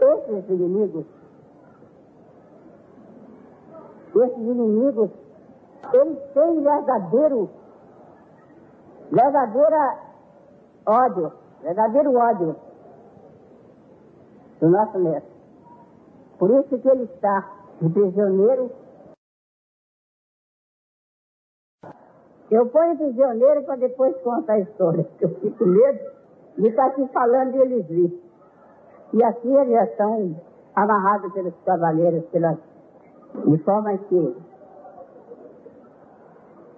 esses 0.04 0.50
inimigos, 0.50 1.06
esses 4.16 4.38
inimigos, 4.38 5.10
eles 5.94 6.20
têm 6.34 6.62
verdadeiro, 6.62 7.50
verdadeira 9.12 10.00
ódio, 10.86 11.32
verdadeiro 11.62 12.16
ódio 12.16 12.56
do 14.60 14.70
nosso 14.70 15.00
mestre. 15.00 15.34
Por 16.40 16.50
isso 16.52 16.80
que 16.80 16.90
ele 16.90 17.04
está 17.04 17.52
de 17.82 17.90
prisioneiro. 17.90 18.72
Eu 22.50 22.70
ponho 22.70 22.98
prisioneiro 22.98 23.64
para 23.64 23.78
depois 23.78 24.16
contar 24.22 24.54
a 24.54 24.60
história, 24.60 25.04
porque 25.04 25.26
eu 25.26 25.36
fico 25.40 25.66
medo 25.66 26.00
de 26.58 26.68
estar 26.68 26.86
aqui 26.88 27.08
falando 27.08 27.56
e 27.56 27.60
eles 27.60 27.86
virem. 27.88 28.23
E 29.14 29.24
assim 29.24 29.56
eles 29.56 29.72
já 29.72 29.84
estão 29.86 30.36
amarrados 30.76 31.32
pelos 31.34 31.54
cavaleiros, 31.66 32.26
pelas, 32.32 32.58
de 33.46 33.58
forma 33.60 33.96
que 33.98 34.36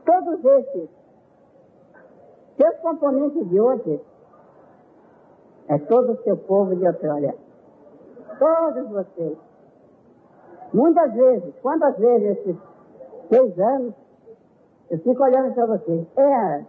todos 0.06 0.44
esses, 0.44 0.90
seus 2.58 2.76
componentes 2.82 3.50
de 3.50 3.60
hoje, 3.60 4.02
é 5.70 5.78
todo 5.80 6.12
o 6.12 6.24
seu 6.24 6.38
povo 6.38 6.76
de 6.76 6.86
outrora. 6.86 7.36
Todos 8.38 8.90
vocês. 8.90 9.38
Muitas 10.74 11.14
vezes, 11.14 11.56
quantas 11.62 11.98
vezes 11.98 12.38
esses 12.38 12.58
seis 13.30 13.60
anos, 13.60 13.94
eu 14.92 15.00
fico 15.00 15.24
olhando 15.24 15.54
para 15.54 15.66
vocês. 15.68 16.06
É, 16.18 16.66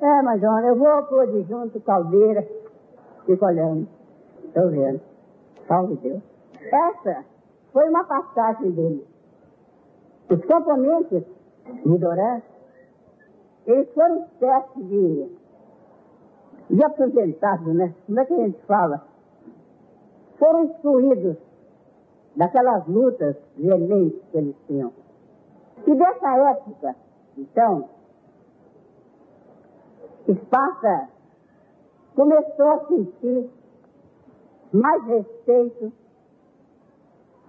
é, 0.00 0.22
mas 0.22 0.42
olha, 0.42 0.66
eu 0.68 0.76
vou 0.76 1.02
pro 1.04 1.20
adjunto 1.20 1.80
caldeira, 1.80 2.46
fico 3.26 3.44
olhando. 3.44 3.88
Estou 4.54 4.68
vendo. 4.68 5.00
Salve 5.66 5.96
Deus. 5.96 6.22
Essa 6.60 7.24
foi 7.72 7.88
uma 7.88 8.04
passagem 8.04 8.70
dele. 8.72 9.06
Os 10.28 10.44
componentes 10.44 11.24
de 11.86 11.98
Dorã, 11.98 12.42
eles 13.66 13.90
foram 13.94 14.24
espécie 14.24 14.82
de, 14.82 15.36
de 16.68 16.84
aposentados, 16.84 17.74
né? 17.74 17.94
Como 18.06 18.20
é 18.20 18.26
que 18.26 18.34
a 18.34 18.36
gente 18.36 18.60
fala? 18.66 19.02
Foram 20.38 20.64
excluídos 20.64 21.38
daquelas 22.36 22.86
lutas 22.86 23.36
violentas 23.56 24.20
que 24.30 24.36
eles 24.36 24.56
tinham. 24.66 24.92
E 25.86 25.94
dessa 25.94 26.50
época, 26.50 26.94
então, 27.38 27.88
Esparta 30.28 31.08
começou 32.14 32.68
a 32.68 32.86
sentir 32.86 33.50
mais 34.72 35.04
respeito. 35.04 35.92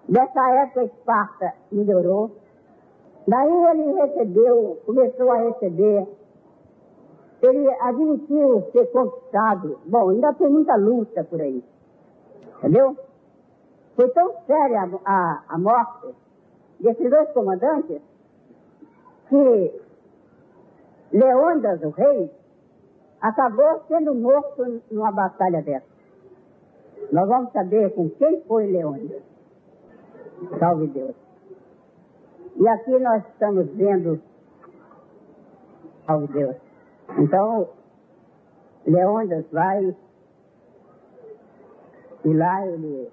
Nessa 0.07 0.49
época, 0.55 0.83
Esparta 0.83 1.53
melhorou. 1.71 2.31
Daí 3.27 3.65
ele 3.71 3.93
recebeu, 3.93 4.81
começou 4.85 5.31
a 5.31 5.37
receber. 5.37 6.07
Ele 7.41 7.69
admitiu 7.81 8.63
ser 8.71 8.85
conquistado. 8.87 9.79
Bom, 9.85 10.09
ainda 10.09 10.33
tem 10.33 10.49
muita 10.49 10.75
luta 10.75 11.23
por 11.23 11.41
aí. 11.41 11.63
Entendeu? 12.57 12.97
Foi 13.95 14.09
tão 14.09 14.33
séria 14.45 14.81
a, 14.81 15.11
a, 15.11 15.43
a 15.49 15.57
morte 15.57 16.15
desses 16.79 17.09
dois 17.09 17.29
comandantes 17.31 18.01
que 19.29 19.83
Leônidas, 21.13 21.79
o 21.83 21.91
rei, 21.91 22.31
acabou 23.21 23.83
sendo 23.87 24.15
morto 24.15 24.81
numa 24.89 25.11
batalha 25.11 25.61
dessa. 25.61 25.92
Nós 27.11 27.27
vamos 27.27 27.51
saber 27.51 27.93
com 27.93 28.09
quem 28.09 28.41
foi 28.41 28.67
Leônidas. 28.67 29.21
Salve 30.59 30.87
Deus. 30.87 31.15
E 32.55 32.67
aqui 32.67 32.99
nós 32.99 33.23
estamos 33.29 33.67
vendo, 33.75 34.21
salve 36.05 36.27
Deus. 36.33 36.55
Então, 37.17 37.69
Leônidas 38.85 39.45
vai 39.51 39.95
e 42.25 42.33
lá 42.33 42.65
ele, 42.65 43.11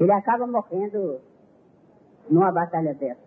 ele 0.00 0.12
acaba 0.12 0.46
morrendo 0.46 1.20
numa 2.30 2.50
batalha 2.50 2.94
dessa. 2.94 3.20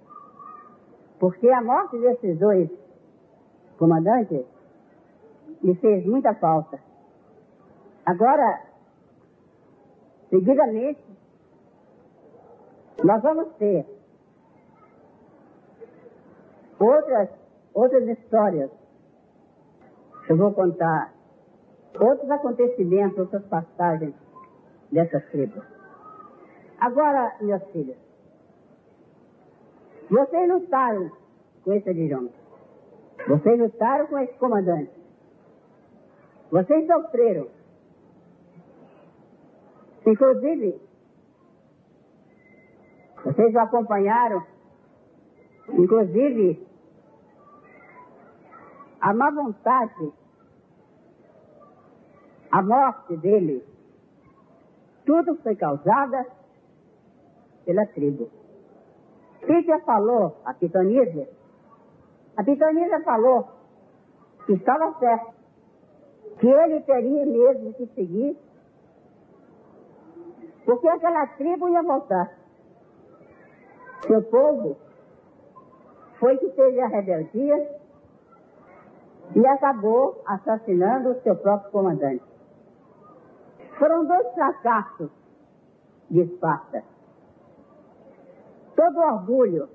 Porque 1.19 1.49
a 1.49 1.61
morte 1.61 1.99
desses 1.99 2.39
dois 2.39 2.69
comandantes 3.77 4.45
lhe 5.61 5.75
fez 5.75 6.05
muita 6.05 6.33
falta. 6.35 6.79
Agora, 8.05 8.68
seguidamente, 10.29 11.03
nós 13.03 13.21
vamos 13.21 13.53
ter 13.55 13.85
outras, 16.79 17.29
outras 17.73 18.07
histórias. 18.07 18.71
Eu 20.27 20.37
vou 20.37 20.53
contar 20.53 21.13
outros 21.99 22.29
acontecimentos, 22.29 23.17
outras 23.17 23.43
passagens 23.45 24.13
dessas 24.91 25.23
tribos. 25.31 25.63
Agora, 26.79 27.35
meus 27.41 27.63
filhos, 27.71 27.97
vocês 30.09 30.49
lutaram 30.49 31.11
com 31.63 31.73
esse 31.73 31.89
adjunto. 31.89 32.33
Vocês 33.27 33.59
lutaram 33.59 34.07
com 34.07 34.17
esse 34.19 34.33
comandante. 34.33 34.91
Vocês 36.51 36.87
sofreram. 36.87 37.47
Inclusive, 40.05 40.81
vocês 43.23 43.53
o 43.53 43.59
acompanharam. 43.59 44.43
Inclusive, 45.69 46.67
a 49.01 49.13
má 49.13 49.29
vontade, 49.29 50.12
a 52.51 52.62
morte 52.62 53.15
dele, 53.17 53.63
tudo 55.05 55.35
foi 55.38 55.55
causada 55.55 56.25
pela 57.65 57.85
tribo. 57.88 58.29
Pítia 59.45 59.79
falou, 59.79 60.38
a 60.45 60.53
Pitonísia, 60.53 61.29
a 62.35 62.43
Pitonísia 62.43 63.01
falou 63.03 63.47
que 64.45 64.53
estava 64.53 64.93
certo, 64.99 65.33
que 66.39 66.47
ele 66.47 66.81
teria 66.81 67.25
mesmo 67.25 67.73
que 67.73 67.85
seguir, 67.88 68.38
porque 70.69 70.88
aquela 70.88 71.25
tribo 71.25 71.67
ia 71.67 71.82
voltar. 71.82 72.32
Seu 74.05 74.21
povo 74.21 74.77
foi 76.19 76.38
que 76.38 76.47
teve 76.51 76.79
a 76.79 76.88
rebeldia 76.88 77.79
e 79.36 79.47
acabou 79.47 80.21
assassinando 80.27 81.10
o 81.10 81.21
seu 81.21 81.36
próprio 81.38 81.71
comandante. 81.71 82.23
Foram 83.79 84.05
dois 84.05 84.32
fracassos 84.36 85.10
de 86.08 86.19
Esparta. 86.21 86.84
Todo 88.75 88.99
orgulho, 88.99 89.69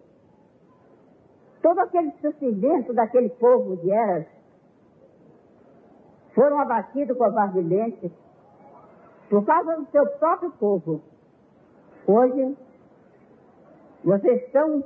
todo 1.60 1.80
aquele 1.80 2.12
sofrimento 2.20 2.92
daquele 2.92 3.30
povo 3.30 3.78
de 3.78 3.90
Eras 3.90 4.28
foram 6.36 6.60
abatidos 6.60 7.18
covardemente 7.18 8.12
por 9.34 9.44
causa 9.44 9.74
do 9.74 9.86
seu 9.90 10.06
próprio 10.06 10.52
povo. 10.52 11.02
Hoje, 12.06 12.56
vocês 14.04 14.40
estão, 14.44 14.84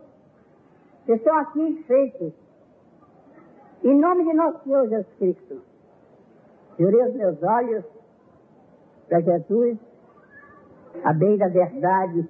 vocês 1.04 1.18
estão 1.18 1.36
aqui 1.36 1.84
feitos 1.86 2.32
em 3.84 3.94
nome 4.00 4.24
de 4.24 4.32
nosso 4.32 4.64
Senhor 4.64 4.88
Jesus 4.88 5.14
Cristo. 5.18 5.60
Jurei 6.78 7.08
os 7.08 7.14
meus 7.14 7.42
olhos 7.42 7.84
para 9.06 9.20
Jesus, 9.20 9.76
a 11.04 11.12
bem 11.12 11.36
da 11.36 11.48
verdade, 11.48 12.26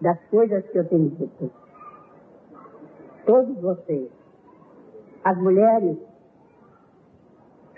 das 0.00 0.20
coisas 0.24 0.66
que 0.70 0.76
eu 0.76 0.88
tenho 0.88 1.10
dito. 1.10 1.52
Todos 3.26 3.56
vocês, 3.60 4.10
as 5.22 5.38
mulheres, 5.38 5.98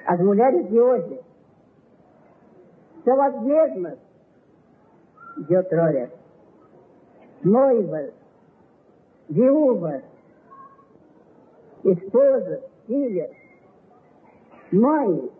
as 0.07 0.19
mulheres 0.19 0.67
de 0.71 0.81
hoje, 0.81 1.32
são 3.05 3.21
as 3.21 3.43
mesmas 3.43 3.99
de 5.39 5.57
outrora, 5.57 6.11
noivas, 7.45 8.13
viúvas, 9.29 10.03
esposas, 11.85 12.61
filhas, 12.87 13.31
mães, 14.73 15.31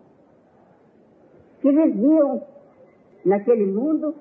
que 1.61 1.71
viviam 1.71 2.45
naquele 3.25 3.65
mundo 3.65 4.15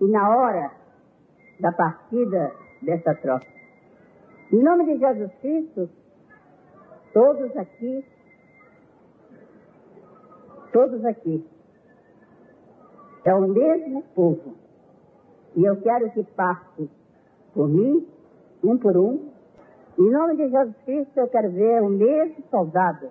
e 0.00 0.04
na 0.06 0.36
hora 0.36 0.72
da 1.60 1.70
partida 1.70 2.52
dessa 2.82 3.14
troca. 3.14 3.46
Em 4.52 4.62
nome 4.62 4.84
de 4.84 4.98
Jesus 4.98 5.32
Cristo, 5.40 5.88
todos 7.12 7.56
aqui, 7.56 8.04
todos 10.72 11.04
aqui, 11.04 11.46
é 13.24 13.34
o 13.34 13.48
mesmo 13.48 14.02
povo. 14.14 14.54
E 15.54 15.64
eu 15.64 15.80
quero 15.80 16.10
que 16.10 16.22
passe 16.24 16.90
por 17.54 17.68
mim, 17.68 18.06
um 18.64 18.78
por 18.78 18.96
um. 18.96 19.30
Em 19.98 20.10
nome 20.10 20.36
de 20.36 20.48
Jesus 20.48 20.76
Cristo, 20.84 21.18
eu 21.18 21.28
quero 21.28 21.50
ver 21.50 21.82
o 21.82 21.88
mesmo 21.88 22.42
soldado. 22.50 23.10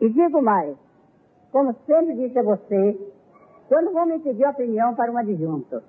E 0.00 0.08
digo 0.08 0.42
mais, 0.42 0.76
como 1.52 1.74
sempre 1.86 2.14
disse 2.14 2.38
a 2.38 2.42
você, 2.42 2.98
quando 3.68 3.92
vão 3.92 4.06
me 4.06 4.18
pedir 4.18 4.46
opinião 4.46 4.94
para 4.94 5.12
um 5.12 5.16
adjunto, 5.16 5.82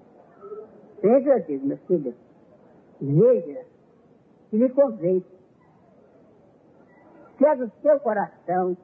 sempre 1.01 1.31
eu 1.31 1.39
digo, 1.41 1.67
meu 1.67 1.77
filho, 1.87 2.13
veja 3.01 3.71
se 4.51 4.69
convém, 4.69 5.23
se 7.37 7.45
é 7.45 7.55
do 7.55 7.71
seu 7.81 7.99
coração, 8.01 8.75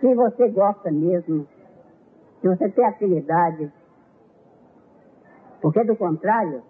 se 0.00 0.14
você 0.14 0.48
gosta 0.48 0.90
mesmo, 0.90 1.46
se 2.40 2.48
você 2.48 2.68
tem 2.70 2.86
afinidade, 2.86 3.72
porque 5.60 5.84
do 5.84 5.96
contrário, 5.96 6.62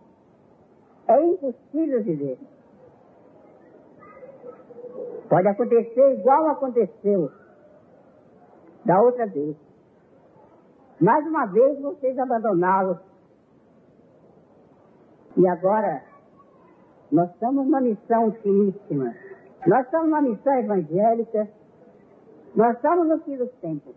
é 1.07 1.27
impossível 1.27 2.03
viver. 2.03 2.39
Pode 5.29 5.47
acontecer 5.49 6.19
igual 6.19 6.49
aconteceu 6.49 7.31
da 8.85 9.01
outra 9.03 9.27
vez. 9.27 9.57
Mais 11.01 11.27
uma 11.27 11.47
vez 11.47 11.81
vocês 11.81 12.19
abandoná-lo. 12.19 12.99
E 15.37 15.47
agora, 15.47 16.03
nós 17.13 17.31
estamos 17.31 17.65
numa 17.65 17.81
missão 17.81 18.33
finíssima. 18.43 19.15
Nós 19.67 19.85
estamos 19.85 20.09
numa 20.09 20.23
missão 20.23 20.59
evangélica. 20.59 21.49
Nós 22.55 22.77
estamos 22.77 23.09
no 23.09 23.19
fim 23.21 23.37
dos 23.37 23.51
tempos. 23.61 23.95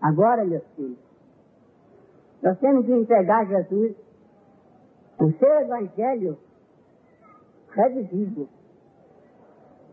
Agora, 0.00 0.44
meus 0.44 0.64
filhos, 0.76 0.98
nós 2.42 2.58
temos 2.60 2.86
que 2.86 2.92
entregar 2.92 3.46
Jesus 3.46 3.96
o 5.20 5.32
seu 5.32 5.60
evangelho 5.60 6.38
redigido. 7.70 8.48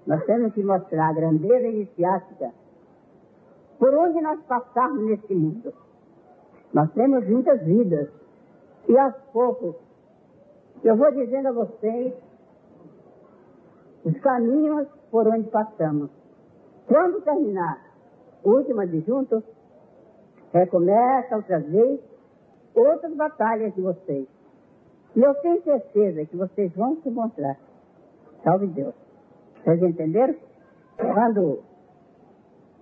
Nós 0.06 0.24
temos 0.26 0.54
que 0.54 0.64
mostrar 0.64 1.10
a 1.10 1.14
grandeza 1.14 1.68
iniciática 1.68 2.52
por 3.80 3.94
onde 3.96 4.22
nós 4.22 4.40
passarmos 4.44 5.06
neste 5.06 5.34
mundo. 5.34 5.74
Nós 6.74 6.92
temos 6.94 7.28
muitas 7.28 7.62
vidas. 7.64 8.10
E 8.88 8.98
aos 8.98 9.16
poucos, 9.34 9.76
eu 10.84 10.96
vou 10.96 11.12
dizendo 11.12 11.48
a 11.48 11.52
vocês 11.52 12.14
os 14.04 14.20
caminhos 14.20 14.88
por 15.10 15.28
onde 15.28 15.50
passamos. 15.50 16.12
Quando 16.88 17.22
terminar 17.22 17.82
o 18.44 18.52
último 18.52 18.82
adjunto, 18.82 19.44
recomeça 20.54 21.36
outra 21.36 21.60
vez 21.60 22.00
outras 22.76 23.14
batalhas 23.16 23.74
de 23.74 23.82
vocês. 23.82 24.28
E 25.16 25.22
eu 25.22 25.34
tenho 25.36 25.64
certeza 25.64 26.26
que 26.26 26.36
vocês 26.36 26.74
vão 26.76 26.98
se 27.02 27.10
encontrar. 27.10 27.58
Salve 28.44 28.68
Deus. 28.68 28.94
Vocês 29.64 29.82
entenderam? 29.82 30.36
Quando 30.98 31.64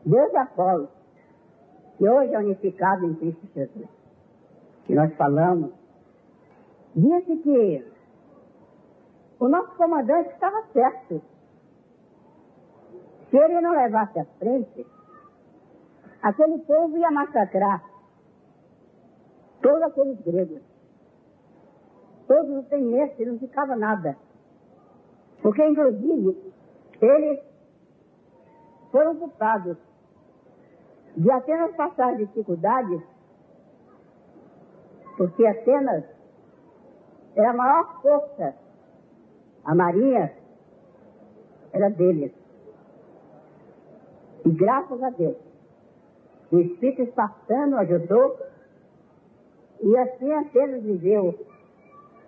Deus 0.06 0.36
Apolo, 0.36 0.90
que 1.98 2.10
hoje 2.10 2.34
é 2.34 2.40
unificado 2.40 3.06
em 3.06 3.16
Cristo 3.16 3.48
Jesus, 3.56 3.88
que 4.86 4.94
nós 4.94 5.14
falamos, 5.16 5.72
disse 6.96 7.38
que 7.38 7.86
o 9.40 9.48
nosso 9.48 9.76
comandante 9.78 10.30
estava 10.30 10.64
certo. 10.74 11.22
Se 13.34 13.38
ele 13.40 13.62
não 13.62 13.72
levasse 13.72 14.20
à 14.20 14.26
frente, 14.38 14.86
aquele 16.22 16.60
povo 16.60 16.96
ia 16.96 17.10
massacrar 17.10 17.84
todos 19.60 19.82
aqueles 19.82 20.22
gregos. 20.22 20.62
Todos 22.28 22.58
os 22.58 22.68
tenientes, 22.68 23.26
não 23.26 23.40
ficava 23.40 23.76
nada. 23.76 24.16
Porque, 25.42 25.66
inclusive, 25.66 26.54
eles 27.02 27.40
foram 28.92 29.16
culpados 29.16 29.78
de 31.18 31.32
Atenas 31.32 31.76
passar 31.76 32.16
dificuldades, 32.16 33.02
porque 35.18 35.44
Atenas 35.48 36.04
era 37.36 37.50
a 37.50 37.54
maior 37.54 38.00
força, 38.00 38.56
a 39.66 39.74
marinha 39.74 40.32
era 41.72 41.90
deles. 41.90 42.43
E 44.46 44.50
graças 44.50 45.02
a 45.02 45.10
Deus, 45.10 45.38
o 46.52 46.60
Espírito 46.60 47.04
Espartano 47.04 47.78
ajudou 47.78 48.38
e 49.82 49.98
assim 49.98 50.32
Atenas 50.34 50.84
viveu 50.84 51.34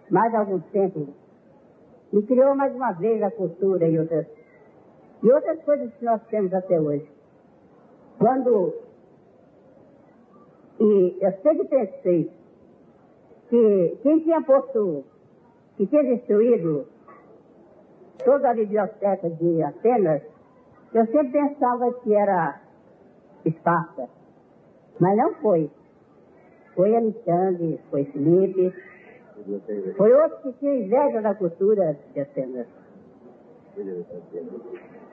mais 0.10 0.34
algum 0.34 0.60
tempo 0.60 1.10
e 2.14 2.22
criou 2.22 2.56
mais 2.56 2.74
uma 2.76 2.92
vez 2.94 3.22
a 3.22 3.32
cultura 3.32 3.88
e 3.88 4.00
outras, 4.00 4.26
e 5.22 5.32
outras 5.32 5.62
coisas 5.64 5.94
que 5.96 6.06
nós 6.06 6.22
temos 6.28 6.54
até 6.54 6.80
hoje. 6.80 7.10
Quando 8.18 8.74
e 10.80 11.18
eu 11.22 11.32
sempre 11.42 11.68
pensei 11.68 12.32
que 13.50 13.98
quem 14.04 14.20
tinha 14.22 14.42
posto, 14.42 15.06
que 15.78 15.88
tinha 15.88 16.04
destruído 16.04 16.86
toda 18.24 18.50
a 18.50 18.54
biblioteca 18.54 19.30
de 19.30 19.64
Atenas, 19.64 20.22
eu 20.96 21.06
sempre 21.08 21.30
pensava 21.30 21.92
que 21.92 22.14
era 22.14 22.62
Esparta. 23.44 24.08
Mas 24.98 25.18
não 25.18 25.34
foi. 25.36 25.70
Foi 26.74 26.96
Alexandre, 26.96 27.82
foi 27.90 28.06
Felipe, 28.06 28.74
foi 29.98 30.14
outro 30.14 30.38
que 30.42 30.54
tinha 30.60 30.74
inveja 30.74 31.22
da 31.22 31.36
cultura 31.36 31.98
de 32.14 32.22
Atenas. 32.22 32.68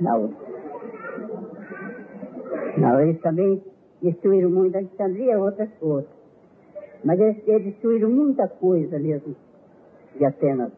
Não. 0.01 0.33
Não, 2.79 3.01
eles 3.01 3.21
também 3.21 3.61
destruíram 4.01 4.51
muito 4.51 4.77
Alexandria 4.77 5.33
e 5.33 5.37
outras 5.37 5.71
coisas. 5.81 6.11
Mas 7.05 7.19
eles, 7.19 7.43
eles 7.49 7.65
destruíram 7.65 8.09
muita 8.09 8.47
coisa 8.47 9.01
mesmo 9.01 9.35
de 10.17 10.25
Atenas. 10.25 10.73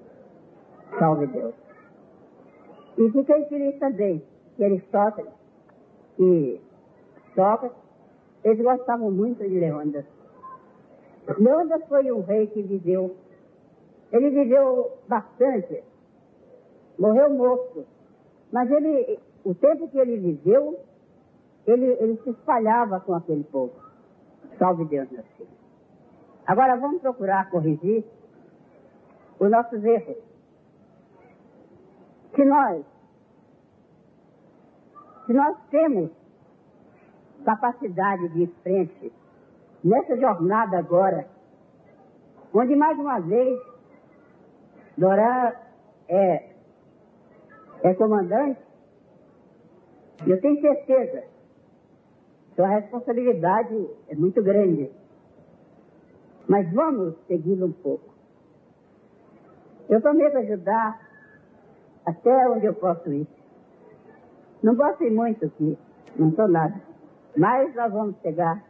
Salve 0.99 1.27
Deus. 1.27 1.55
E 2.97 3.11
fiquei 3.11 3.45
feliz 3.45 3.79
também 3.79 4.23
que 4.57 4.65
Aristóteles 4.65 5.33
e 6.19 6.61
Sócrates, 7.35 7.77
eles 8.45 8.63
gostavam 8.63 9.11
muito 9.11 9.43
de 9.43 9.59
Leônidas. 9.59 10.05
Leônidas 11.39 11.83
foi 11.89 12.11
um 12.13 12.21
rei 12.21 12.47
que 12.49 12.63
viveu, 12.63 13.17
ele 14.13 14.31
viveu 14.31 14.93
bastante, 15.09 15.83
morreu 16.99 17.31
morto, 17.31 17.85
mas 18.53 18.71
ele, 18.71 19.19
o 19.45 19.55
tempo 19.55 19.89
que 19.89 19.99
ele 19.99 20.19
viveu, 20.19 20.79
ele, 21.67 21.87
ele 21.87 22.17
se 22.23 22.31
espalhava 22.31 23.01
com 23.01 23.15
aquele 23.15 23.45
povo. 23.45 23.73
Salve 24.59 24.85
Deus, 24.85 25.11
meu 25.11 25.23
filho. 25.37 25.49
Agora 26.47 26.77
vamos 26.77 27.01
procurar 27.01 27.51
corrigir 27.51 28.05
os 29.41 29.51
nossos 29.51 29.83
erros. 29.83 30.17
Se 32.35 32.45
nós, 32.45 32.85
se 35.27 35.33
nós 35.33 35.57
temos 35.71 36.11
capacidade 37.45 38.29
de 38.31 38.43
ir 38.43 38.55
frente 38.63 39.13
nessa 39.83 40.17
jornada 40.17 40.79
agora, 40.79 41.27
onde 42.53 42.75
mais 42.75 42.99
uma 42.99 43.21
vez 43.21 43.61
Dorá 44.97 45.61
é, 46.09 46.51
é 47.83 47.95
comandante, 47.95 48.61
eu 50.27 50.41
tenho 50.41 50.61
certeza 50.61 51.25
que 52.55 52.63
a 52.63 52.69
responsabilidade 52.69 53.91
é 54.09 54.15
muito 54.15 54.43
grande. 54.43 54.91
Mas 56.49 56.71
vamos 56.73 57.17
segui-lo 57.27 57.67
um 57.67 57.73
pouco. 57.73 58.15
Eu 59.89 60.01
prometo 60.01 60.39
ajudar 60.39 61.01
até 62.07 62.49
onde 62.49 62.67
eu 62.67 62.75
posso 62.75 63.13
ir. 63.13 63.27
Não 64.65 64.75
ir 65.03 65.11
muito 65.11 65.45
aqui, 65.45 65.79
não 66.17 66.33
sou 66.33 66.49
nada. 66.49 66.81
Mas 67.37 67.75
nós 67.75 67.93
vamos 67.93 68.17
chegar 68.23 68.65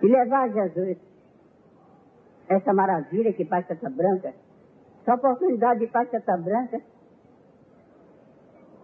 e 0.00 0.06
levar 0.06 0.44
a 0.44 0.48
Jesus 0.48 0.96
essa 2.48 2.72
maravilha 2.72 3.34
que 3.34 3.44
faz 3.44 3.66
Santa 3.66 3.90
Branca, 3.90 4.32
essa 5.02 5.14
oportunidade 5.14 5.80
de 5.80 5.88
faz 5.88 6.10
Santa 6.10 6.38
Branca, 6.38 6.80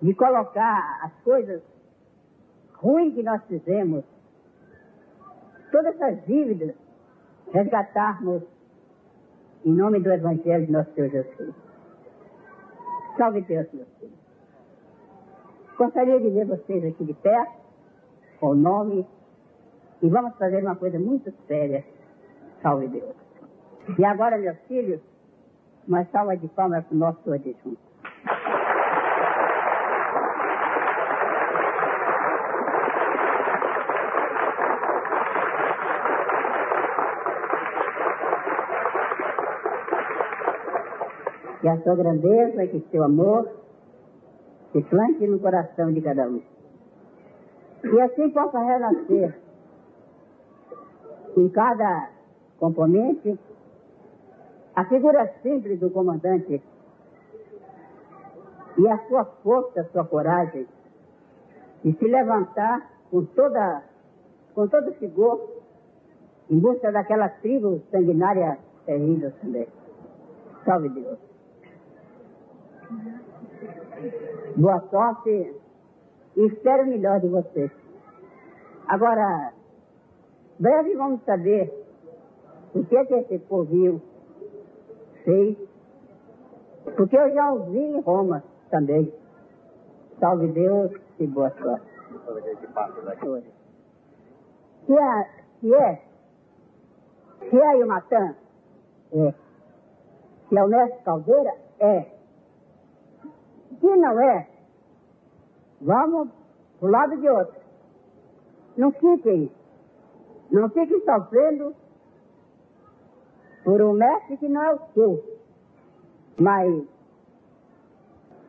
de 0.03 0.13
colocar 0.13 1.01
as 1.03 1.13
coisas 1.23 1.63
ruins 2.75 3.15
que 3.15 3.23
nós 3.23 3.43
fizemos, 3.45 4.05
todas 5.73 5.95
essas 5.95 6.23
dívidas, 6.27 6.75
resgatarmos 7.51 8.43
em 9.65 9.73
nome 9.73 10.01
do 10.01 10.13
Evangelho 10.13 10.67
de 10.67 10.73
nosso 10.73 10.93
Senhor 10.93 11.09
Jesus. 11.09 11.55
Salve 13.17 13.41
Deus, 13.41 13.73
meus 13.73 13.89
filhos. 13.99 14.28
Gostaria 15.79 16.19
de 16.19 16.29
ver 16.31 16.45
vocês 16.45 16.85
aqui 16.85 17.05
de 17.05 17.15
pé, 17.15 17.47
com 18.41 18.49
o 18.49 18.55
nome, 18.57 19.07
e 20.03 20.09
vamos 20.09 20.35
fazer 20.37 20.61
uma 20.61 20.75
coisa 20.75 20.99
muito 20.99 21.33
séria. 21.47 21.85
Salve 22.61 22.89
Deus. 22.89 23.15
E 23.97 24.05
agora, 24.05 24.37
meus 24.39 24.59
filhos, 24.67 25.01
uma 25.87 26.05
salva 26.07 26.37
de 26.37 26.49
palmas 26.49 26.85
para 26.85 26.95
o 26.97 26.99
nosso 26.99 27.33
adjunto. 27.33 27.79
Que 41.61 41.69
a 41.69 41.81
sua 41.83 41.95
grandeza, 41.95 42.67
que 42.67 42.85
seu 42.91 43.05
amor 43.05 43.68
se 44.79 44.83
plante 44.89 45.27
no 45.27 45.41
coração 45.41 45.93
de 45.93 46.01
cada 46.01 46.29
um. 46.29 46.41
E 47.85 48.01
assim 48.01 48.31
possa 48.31 48.59
renascer 48.61 49.37
em 51.37 51.49
cada 51.49 52.11
componente 52.59 53.39
a 54.75 54.85
figura 54.85 55.33
simples 55.43 55.81
do 55.81 55.91
comandante 55.91 56.63
e 58.77 58.89
a 58.89 58.99
sua 59.09 59.25
força, 59.25 59.81
a 59.81 59.85
sua 59.87 60.05
coragem 60.05 60.67
de 61.83 61.93
se 61.93 62.05
levantar 62.05 62.91
com 63.11 63.25
toda 63.25 63.83
com 64.55 64.67
todo 64.69 64.93
vigor 64.93 65.63
em 66.51 66.59
busca 66.59 66.91
daquela 66.91 67.29
tribo 67.29 67.81
sanguinária 67.91 68.59
terrível 68.87 69.33
também. 69.41 69.69
Salve 70.65 70.89
Deus. 70.89 71.19
Boa 74.59 74.81
sorte 74.91 75.55
e 76.37 76.47
espero 76.47 76.83
o 76.83 76.87
melhor 76.89 77.21
de 77.21 77.29
vocês. 77.29 77.71
Agora, 78.89 79.53
breve 80.59 80.97
vamos 80.97 81.23
saber 81.23 81.73
o 82.75 82.85
que 82.85 82.97
é 82.97 83.05
que 83.05 83.15
esse 83.15 83.39
povinho 83.47 84.03
fez, 85.23 85.57
porque 86.97 87.17
eu 87.17 87.33
já 87.33 87.53
ouvi 87.53 87.79
em 87.79 88.01
Roma 88.01 88.43
também. 88.69 89.15
Salve 90.19 90.49
Deus 90.49 90.91
e 91.21 91.27
boa 91.29 91.51
sorte. 91.51 91.87
Se 94.87 94.93
é, 94.93 95.29
se 95.61 95.73
é, 95.73 96.03
se 97.49 97.57
é 97.57 97.81
é. 99.13 99.35
Se 100.49 100.57
é 100.57 100.65
o 100.65 100.69
mestre 100.69 101.05
Caldeira, 101.05 101.55
é. 101.79 102.18
Se 103.81 103.97
não 103.97 104.21
é, 104.21 104.49
vamos 105.81 106.29
pro 106.79 106.91
lado 106.91 107.17
de 107.17 107.29
outro. 107.29 107.55
Não 108.77 108.93
fiquem, 108.93 109.51
não 110.51 110.69
fiquem 110.71 111.01
sofrendo 111.05 111.75
por 113.65 113.81
um 113.83 113.93
mestre 113.93 114.37
que 114.37 114.49
não 114.49 114.63
é 114.63 114.75
o 114.75 114.81
seu. 114.95 115.39
Mas 116.39 116.85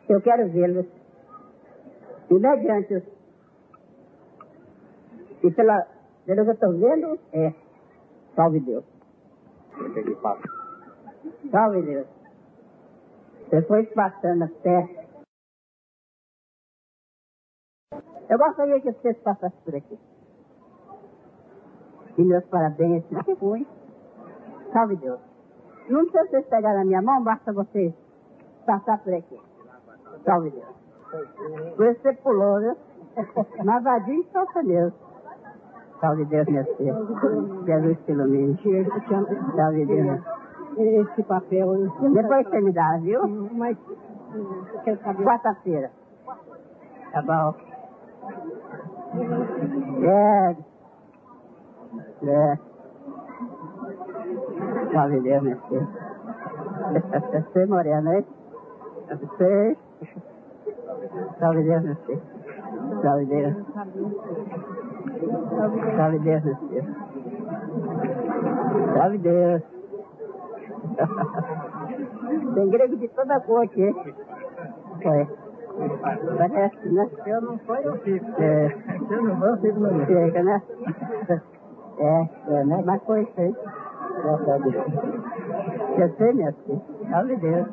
eu 0.07 0.21
quero 0.21 0.49
vê-los 0.49 0.85
e 2.29 2.33
mediante 2.33 3.03
e 5.41 5.51
pela, 5.51 5.87
pelo 6.25 6.43
que 6.43 6.49
eu 6.49 6.53
estou 6.53 6.73
vendo, 6.73 7.19
é 7.33 7.53
salve 8.35 8.59
Deus. 8.59 8.83
Salve 11.51 11.81
Deus. 11.81 12.07
Depois 13.49 13.89
passando 13.93 14.43
até 14.43 14.98
Eu 18.29 18.37
gostaria 18.37 18.79
que 18.79 18.91
vocês 18.91 19.17
passassem 19.19 19.59
por 19.65 19.75
aqui. 19.75 19.99
E 22.17 22.23
meus 22.23 22.45
parabéns. 22.45 23.03
Que 23.25 23.35
fui. 23.35 23.65
Salve 24.71 24.95
Deus. 24.97 25.19
Não 25.89 26.01
precisa 26.05 26.29
vocês 26.29 26.45
pegar 26.45 26.75
na 26.75 26.85
minha 26.85 27.01
mão, 27.01 27.23
basta 27.23 27.51
vocês 27.51 27.93
passar 28.65 28.99
por 28.99 29.13
aqui. 29.13 29.39
Salve 30.23 30.51
Deus. 30.51 30.79
Você 31.77 32.13
pulou, 32.13 32.59
né? 32.59 32.75
Mas 33.65 33.83
vadio 33.83 34.13
e 34.13 34.23
solta 34.31 34.63
Deus. 34.63 34.93
Salve 35.99 36.25
Deus, 36.25 36.47
meu 36.47 36.65
filho. 36.75 37.65
Jesus 37.65 37.97
te 38.05 38.11
ilumine. 38.11 38.59
Salve 39.55 39.85
Deus. 39.85 40.21
Esse 40.77 41.23
papel. 41.23 41.89
Depois 42.13 42.47
você 42.47 42.61
me 42.61 42.71
dá, 42.71 42.97
viu? 43.01 43.27
Mas. 43.53 43.75
Quarta-feira. 45.23 45.91
Tá 47.11 47.21
bom. 47.23 47.68
É. 50.03 50.55
É. 52.21 52.59
Salve 54.93 55.19
Deus, 55.21 55.43
meu 55.43 55.57
filho. 55.61 55.87
Você 57.31 57.65
morena, 57.65 58.17
hein? 58.17 58.25
Você. 59.09 59.77
Salve 61.39 61.63
Deus, 61.63 61.83
meu 61.83 61.95
filho. 61.95 62.21
Salve 63.01 63.25
Deus. 63.25 63.55
Salve 65.95 66.19
Deus, 66.19 66.43
meu 66.43 66.55
filho. 66.55 66.95
Salve 68.93 69.17
Deus. 69.17 69.61
Tem 72.53 72.69
grego 72.69 72.97
de 72.97 73.07
toda 73.09 73.39
cor 73.39 73.63
aqui. 73.63 73.93
Foi. 75.01 75.48
Parece, 76.37 76.89
né? 76.89 77.09
Eu 77.25 77.41
não 77.41 77.59
sou, 77.59 77.75
eu 77.77 77.97
fico. 77.99 78.25
É. 78.41 78.69
Se 78.69 79.13
eu 79.13 79.23
não 79.23 79.35
vou, 79.35 79.47
eu 79.47 79.57
fico 79.57 79.79
no. 79.79 80.05
Chega, 80.05 80.43
né? 80.43 80.61
É, 82.01 82.29
é, 82.47 82.63
né? 82.63 82.81
Mas 82.85 83.03
foi 83.03 83.25
feito. 83.35 83.59
Graças 84.21 84.47
a 84.47 84.57
Deus. 84.57 84.85
Eu 85.97 86.09
sei, 86.15 86.33
minha 86.33 86.53
filha. 86.53 86.81
Salve 87.09 87.35
Deus. 87.35 87.67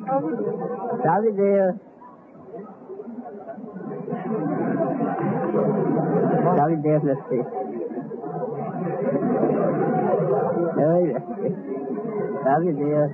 Salve 1.01 1.31
Deus. 1.31 1.75
Salve 6.57 6.75
Deus, 6.75 7.03
meu 7.03 7.15
filho. 7.23 7.45
Oi, 10.77 11.03
minha 11.03 11.21
filha. 11.21 11.55
Salve 12.43 12.73
Deus. 12.73 13.11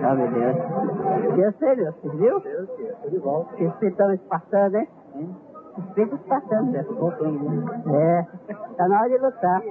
Salve 0.00 0.26
Deus. 0.26 0.91
Eu 1.36 1.52
sei, 1.52 1.76
meu 1.76 1.92
filho, 1.94 2.40
viu? 2.40 3.10
De 3.10 3.18
volta. 3.18 3.56
Vocês 3.56 3.92
estão 3.92 4.12
espartando, 4.14 4.76
hein? 4.78 4.88
Espírito 5.78 6.16
espartano, 6.16 6.70
meu 6.70 6.84
filho. 6.84 7.96
É, 7.96 8.26
tá 8.76 8.88
na 8.88 9.00
hora 9.00 9.08
de 9.08 9.18
lutar. 9.18 9.62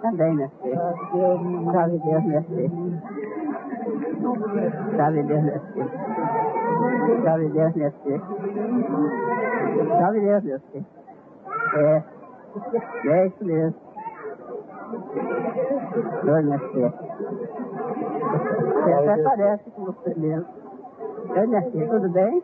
Também, 0.00 0.34
meu 0.34 0.48
filho. 0.48 0.76
Salve 1.72 1.98
Deus, 1.98 2.24
meu 2.24 2.42
filho. 2.44 2.70
Salve 4.96 5.22
Deus, 5.22 5.42
meu 5.42 5.60
filho. 5.60 5.90
Salve 7.24 7.48
Deus, 7.48 7.74
meu 7.74 7.92
filho. 7.92 8.22
Salve 9.98 10.20
Deus, 10.20 10.44
meu 10.44 10.60
filho. 10.60 10.86
É, 11.74 12.02
é 13.06 13.26
isso 13.26 13.44
mesmo. 13.44 13.91
Meu 16.24 16.58
filho. 16.58 16.92
Você 18.72 18.92
até 18.92 19.22
parece 19.22 19.70
com 19.70 19.84
você 19.84 20.14
mesmo. 20.16 20.46
Minha 21.46 21.62
filha, 21.70 21.88
tudo 21.88 22.10
bem? 22.10 22.42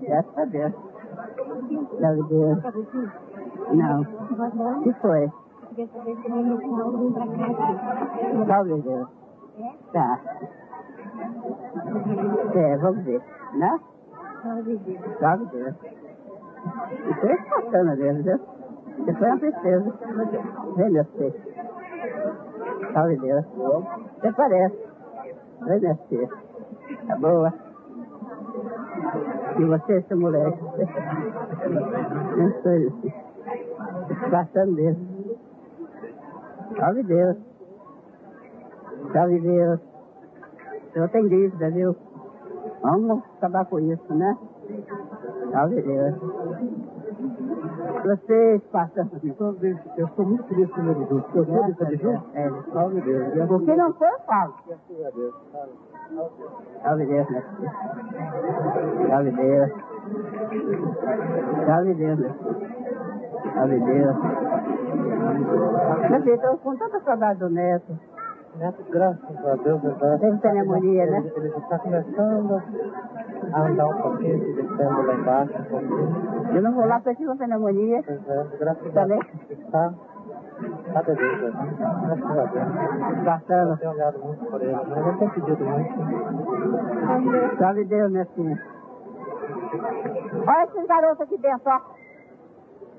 Graças 0.00 0.38
a 0.38 0.44
Deus. 0.44 0.72
Salve 2.00 2.22
Deus. 2.24 2.58
Não. 3.72 4.00
O 4.00 4.82
que 4.82 4.92
foi? 4.94 5.30
Salve 8.46 8.82
Deus. 8.82 9.08
Tá. 9.92 10.20
É, 12.54 12.76
vamos 12.78 13.04
ver. 13.04 13.22
Né? 13.54 13.80
Salve 15.20 15.46
Deus. 15.46 15.74
Isso 17.10 17.26
é 17.26 17.36
bacana 17.50 17.96
mesmo, 17.96 18.22
viu? 18.22 18.40
Você 18.98 19.12
foi 19.14 19.28
uma 19.28 19.38
princesa. 19.38 19.92
Vem, 20.76 20.90
meu 20.90 21.04
filho. 21.04 21.34
Salve 22.92 23.16
Deus. 23.16 23.44
Você 24.20 24.32
parece. 24.32 24.78
Vem, 25.62 25.80
minha 25.80 25.96
filha. 26.08 26.28
Tá 27.06 27.16
boa. 27.16 27.52
E 29.58 29.64
você, 29.64 30.02
seu 30.02 30.18
moleque? 30.18 30.58
Eu 32.38 32.62
sou 32.62 32.72
isso. 32.72 33.12
Passando 34.30 34.72
mesmo. 34.72 35.36
Salve 36.78 37.02
Deus. 37.02 37.36
Salve 39.12 39.40
Deus. 39.40 39.80
O 39.80 40.92
senhor 40.92 41.08
tem 41.08 41.28
dívida, 41.28 41.70
viu? 41.70 41.96
Vamos 42.82 43.22
acabar 43.38 43.64
com 43.66 43.78
isso, 43.80 44.14
né? 44.14 44.36
Salve 45.52 45.80
Deus. 45.82 46.14
Vocês 48.04 48.62
passam. 48.72 49.08
Eu 49.96 50.06
estou 50.06 50.26
muito 50.26 50.44
feliz 50.44 50.70
com 50.70 50.80
o 50.80 50.84
meu 50.84 50.94
Deus. 50.94 51.24
Eu 51.34 51.44
sou 51.44 51.64
de 51.64 51.96
Deus? 51.96 52.20
É, 52.34 52.50
Salve 52.72 53.00
Deus. 53.00 53.48
Porque 53.48 53.76
não 53.76 53.92
for, 53.94 54.20
falo. 54.26 54.54
Graças 54.66 55.06
a 55.06 55.10
Deus. 55.10 55.34
Salve 56.82 57.06
Deus. 57.06 57.26
Salve 59.08 59.30
Deus. 59.30 59.70
Salve 61.66 61.94
Deus, 61.94 62.18
meu 62.18 62.34
filho. 62.34 62.72
Salve 63.54 63.80
Deus. 63.80 64.16
Filho, 66.22 66.34
estou 66.34 66.58
com 66.58 66.76
tanta 66.76 67.00
saudade 67.00 67.38
do 67.40 67.50
neto. 67.50 67.98
Neto, 68.56 68.84
graças 68.90 69.46
a 69.46 69.54
Deus, 69.56 69.80
verdade. 69.80 70.20
Teve 70.20 70.36
pneumonia, 70.38 71.06
né? 71.06 71.18
Ele, 71.18 71.32
ele 71.36 71.56
está 71.56 71.78
começando 71.78 72.62
a 73.52 73.62
andar 73.62 73.86
um 73.86 74.02
pouquinho, 74.02 74.38
se 74.44 74.52
descendo 74.52 75.02
lá 75.06 75.14
embaixo, 75.14 75.54
um 75.58 75.64
pouquinho. 75.64 76.41
Eu 76.54 76.62
não 76.62 76.72
vou 76.72 76.86
lá 76.86 76.96
porque 76.96 77.10
eu 77.10 77.16
tive 77.16 77.28
uma 77.28 77.36
pneumonia. 77.36 78.02
Pois 78.04 78.28
é, 78.28 78.56
graças 78.58 78.96
a? 78.96 79.06
Deus. 79.06 79.26
Está, 79.50 79.94
está 80.86 81.02
beleza. 81.02 81.52
Graças 82.04 82.38
a 82.38 82.44
Deus. 82.44 83.24
Passando. 83.24 83.70
Eu 83.70 83.76
tenho 83.78 83.92
olhado 83.92 84.18
muito 84.18 84.44
por 84.46 84.62
ele, 84.62 84.72
mas 84.72 85.06
ele 85.06 85.18
tem 85.18 85.30
pedido 85.30 85.64
muito. 85.64 85.94
Salve 87.58 87.84
Deus, 87.84 88.10
minha 88.12 88.26
filha. 88.26 88.62
Olha 90.46 90.64
esses 90.64 90.86
garotos 90.86 91.20
aqui 91.20 91.38
dentro, 91.38 91.70
ó. 91.70 91.80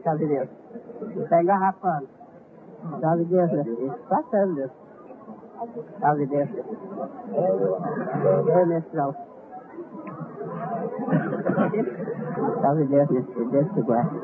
Salve 0.04 0.26
Deus. 0.28 0.49
Está 1.18 1.41
engarrafando. 1.43 2.08
Salve 2.99 3.26
Deus, 3.26 3.51
minha 3.51 3.64
filha. 3.64 3.93
Passando, 4.10 4.56
Deus. 4.56 4.72
Salve 5.99 6.26
Deus. 6.26 6.49
Oi, 8.56 8.66
mestrão. 8.66 9.16
Salve 12.62 12.86
Deus. 12.86 13.08
Deus 13.52 13.68
te 13.74 13.82
guarde. 13.82 14.20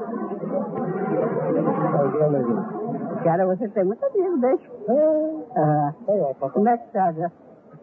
Cara, 3.24 3.46
você 3.46 3.68
tem 3.70 3.84
muito 3.84 4.06
amigo, 4.06 4.38
deixa. 4.38 4.70
Ah, 5.56 5.94
Aí, 6.08 6.22
ó, 6.22 6.34
papai. 6.34 6.50
como 6.52 6.70
é 6.70 6.78
que 6.78 6.92
tá, 6.94 7.12
já? 7.12 7.32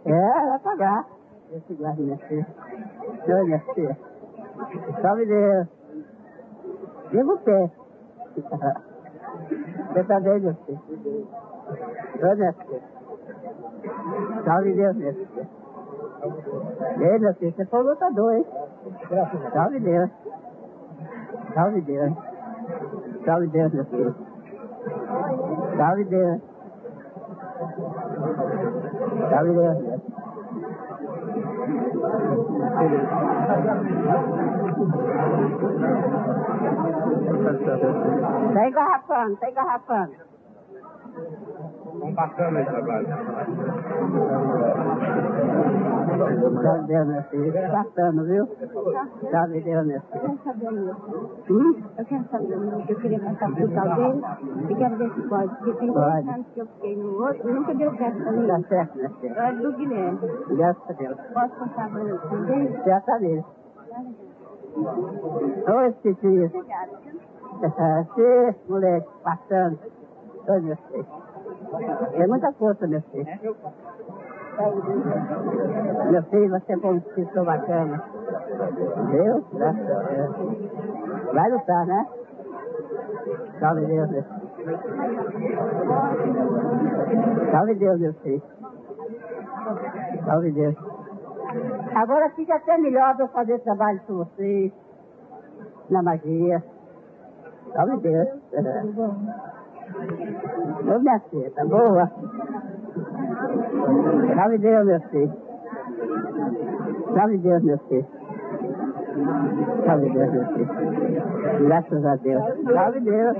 É, 0.06 0.46
vai 0.48 0.58
pagar. 0.60 1.04
Deus 1.50 1.62
te 1.66 1.74
guarde, 1.74 2.02
minha 2.02 2.16
filha. 2.18 2.46
Oi, 3.28 3.44
minha 3.44 3.60
filha. 3.74 3.96
Salve 5.02 5.26
Deus. 5.26 5.66
Viva 7.10 7.32
o 7.34 7.38
pé. 7.38 7.70
Você 9.92 10.04
tá 10.04 10.20
bem, 10.20 10.40
meu 10.40 10.54
filho? 10.54 10.80
Oi, 12.22 12.34
minha 12.36 12.52
filha. 12.54 12.82
Salve 14.44 14.72
Deus, 14.72 14.96
minha 14.96 15.12
filha. 15.12 15.48
Ei, 17.00 17.18
meu 17.18 17.34
filho, 17.34 17.52
você 17.54 17.64
foi 17.66 17.82
lutador, 17.82 18.32
hein? 18.34 18.46
Graças 19.08 19.46
a 19.46 19.50
Deus. 19.50 19.52
Salve 19.52 19.80
Deus. 19.80 20.10
Salve 21.54 21.80
Deus. 21.80 22.12
Salve 23.24 23.46
Deus, 23.48 23.72
meu 23.72 23.84
filho. 23.86 24.14
Salve 25.76 26.04
Deus. 26.04 26.40
Salve 29.30 29.52
Deus. 29.52 29.78
meu. 29.82 30.00
Tá 38.52 38.68
engarrafando, 38.68 39.36
tá 39.36 39.50
engarrafando. 39.50 40.12
Um 42.02 42.12
bacana 42.14 42.60
esse 42.60 42.70
trabalho. 42.70 43.06
Salve 46.16 46.86
Deus, 46.86 47.06
meu 47.08 47.22
filho. 47.24 47.52
Passando, 47.52 48.24
viu? 48.24 48.48
Salve 49.30 49.60
Deus, 49.60 49.86
meu 49.86 50.00
filho. 50.00 50.20
quero 50.20 50.38
saber 50.44 50.70
meu. 50.72 50.94
Hum? 51.50 51.82
Eu 51.98 52.04
quero 52.06 52.24
saber 52.30 52.56
meu. 52.56 52.80
Eu 52.88 52.96
queria 52.96 53.20
passar 53.20 53.52
pro 53.52 53.68
tal 53.68 53.96
dele 53.96 54.22
e 54.70 54.74
quero 54.74 54.96
ver 54.96 55.14
se 55.14 55.22
pode. 55.28 55.56
Porque 55.56 55.72
tem 55.74 55.92
dois 55.92 56.28
anos 56.28 56.46
que 56.54 56.60
eu 56.60 56.66
fiquei 56.66 56.96
no 56.96 57.22
outro 57.22 57.50
e 57.50 57.52
nunca 57.52 57.74
deu 57.74 57.96
certo 57.96 58.22
pra 58.22 58.32
mim. 58.32 58.46
Tá 58.46 58.62
certo, 58.68 58.96
meu 58.96 59.10
filho. 59.10 59.34
Eu 59.34 59.42
era 59.42 59.56
do 59.56 59.72
Guilherme. 59.72 60.18
Graças 60.48 60.90
a 60.90 60.92
Deus. 60.94 61.16
Posso 61.34 61.56
passar 61.56 61.90
pra 61.90 62.00
ele 62.00 62.18
também? 62.18 62.72
Tá 62.82 63.18
dele. 63.18 63.44
Oi, 65.68 65.92
Titi. 66.02 66.26
Obrigada. 66.26 66.92
Você, 67.60 68.56
moleque, 68.68 69.08
passando. 69.22 69.78
Oi, 70.48 70.60
meu 70.60 70.76
filho. 70.76 71.06
É 72.12 72.26
muita 72.26 72.52
força, 72.52 72.86
meu 72.86 73.02
filho. 73.02 73.56
Meu 76.10 76.22
filho, 76.24 76.48
você 76.48 76.76
foi 76.78 76.94
um 76.94 77.00
pessoa 77.00 77.44
bacana. 77.44 78.02
Deus, 79.10 79.44
graças 79.52 79.90
a 79.90 80.02
Deus. 80.02 81.32
Vai 81.34 81.50
lutar, 81.50 81.86
né? 81.86 82.06
Salve 83.60 83.84
Deus, 83.86 84.10
meu 84.10 84.22
filho. 84.22 84.46
Salve 87.50 87.74
Deus, 87.74 88.00
meu 88.00 88.14
filho. 88.14 88.42
Salve 90.24 90.52
Deus. 90.52 90.76
Agora 91.94 92.30
fica 92.30 92.54
até 92.54 92.78
melhor 92.78 93.14
de 93.16 93.22
eu 93.22 93.28
fazer 93.28 93.58
trabalho 93.60 94.00
com 94.06 94.14
vocês. 94.24 94.72
Na 95.90 96.02
magia. 96.02 96.64
Salve 97.74 97.96
Deus. 97.98 98.28
Ô, 100.94 100.98
minha 100.98 101.20
filha, 101.30 101.50
tá 101.50 101.64
boa? 101.64 102.10
Salve 104.34 104.58
Deus, 104.58 104.86
meu 104.86 105.00
filho. 105.00 105.32
Salve 107.14 107.38
Deus, 107.38 107.62
meu 107.62 107.78
filho. 107.78 108.06
Salve 109.86 110.10
Deus, 110.10 110.32
meu 110.32 110.46
filho. 110.46 110.68
Graças 111.66 112.04
a 112.04 112.16
Deus. 112.16 112.42
Salve 112.72 113.00
Deus. 113.00 113.36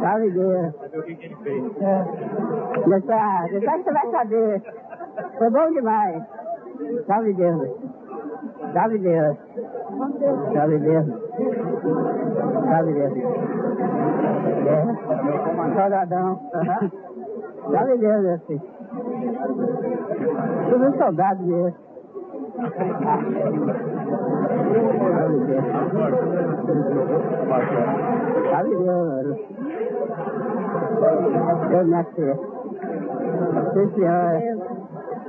Salve 0.00 0.30
Deus. 0.30 0.74
Saber 0.74 0.98
o 0.98 1.02
que, 1.02 1.12
ele 1.12 1.36
fez. 1.42 1.64
Deixa 3.50 3.78
que 3.78 3.82
você 3.84 3.92
vai 3.92 4.10
saber. 4.10 4.62
Foi 5.38 5.50
bom 5.50 5.72
demais. 5.72 6.22
Salve 7.06 7.32
Deus. 7.32 7.68
Salve 8.72 8.98
Deus. 8.98 9.36
Salve 10.52 10.78
Deus. 10.78 11.06
Salve 12.68 12.92
Deus. 12.92 13.57
É. 14.66 14.82
Aham. 16.54 16.90
Salve 17.70 17.98
Deus, 17.98 18.22
meu 18.22 18.38
filho. 18.40 18.62
Tudo 20.70 20.86
um 20.86 20.98
soldado 20.98 21.42
mesmo. 21.44 21.74
Salve 28.50 28.76
Deus. 28.76 29.38
Eu 31.70 31.86
nasci. 31.86 32.34
Sim, 33.72 33.86
senhora. 33.94 34.40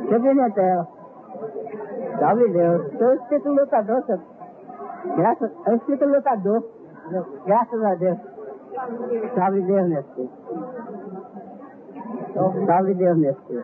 Seu 0.09 0.21
Pimentel. 0.21 0.87
Salve 2.19 2.49
Deus. 2.49 2.81
Sou 2.97 3.13
espírito 3.13 3.49
lutador, 3.49 4.03
seu. 4.05 4.19
Graças, 5.15 5.51
é 5.65 5.71
o 5.71 5.75
espírito 5.75 6.05
lutador. 6.05 6.63
Graças 7.45 7.83
a 7.83 7.95
Deus. 7.95 8.17
Salve 9.35 9.61
Deus, 9.61 10.05
filho. 10.15 10.29
Salve 12.65 12.93
Deus, 12.93 13.37
filho. 13.47 13.63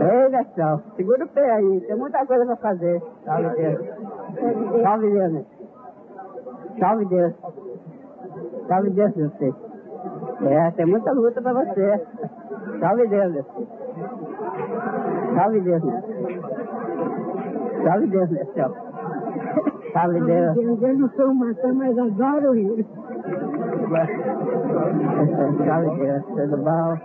Ei, 0.00 0.30
Gastão, 0.30 0.82
segura 0.96 1.24
o 1.24 1.28
pé 1.28 1.50
aí, 1.52 1.80
tem 1.82 1.96
muita 1.96 2.26
coisa 2.26 2.44
pra 2.46 2.56
fazer. 2.56 3.02
Salve 3.24 3.48
Deus. 3.50 4.82
Salve 4.82 5.10
Deus, 5.10 5.32
filho. 5.32 5.46
Salve 6.78 7.04
Deus. 7.04 7.34
Salve 8.66 8.90
Deus, 8.90 9.14
meu 9.14 9.30
filho. 9.30 9.56
É, 10.44 10.70
tem 10.72 10.86
muita 10.86 11.12
luta 11.12 11.40
pra 11.40 11.52
você. 11.52 12.06
Salve 12.80 13.06
Deus, 13.06 13.32
meu 13.32 13.44
filho. 13.44 13.68
Salve 15.36 15.60
Deus, 15.60 15.84
meu 15.84 16.02
filho. 16.02 16.42
Salve 17.84 18.06
Deus, 18.08 18.30
meu. 18.30 18.91
Salve 19.92 20.20
Deus. 20.20 20.56
Eu 20.56 20.98
não 20.98 21.08
sou 21.10 21.34
matão, 21.34 21.74
mas 21.74 21.98
adoro 21.98 22.54
ele. 22.54 22.86
Salve 25.66 25.90
Deus, 25.96 26.24
tudo 26.26 26.56
bom? 26.56 26.96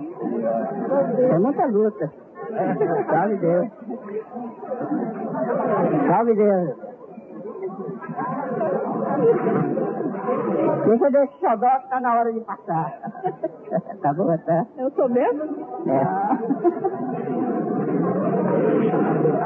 Tem 1.17 1.39
muita 1.39 1.65
luta. 1.65 2.11
Salve 3.09 3.35
Deus. 3.38 3.67
Salve 6.07 6.33
Deus. 6.35 6.88
Deixa 10.85 11.11
desse 11.11 11.39
xodó 11.39 11.79
que 11.79 11.89
tá 11.89 11.99
na 11.99 12.19
hora 12.19 12.31
de 12.33 12.39
passar. 12.41 12.93
Tá 14.01 14.13
bom, 14.13 14.38
tá? 14.45 14.65
Eu 14.77 14.89
sou 14.91 15.09
mesmo? 15.09 15.43
É. 15.88 16.05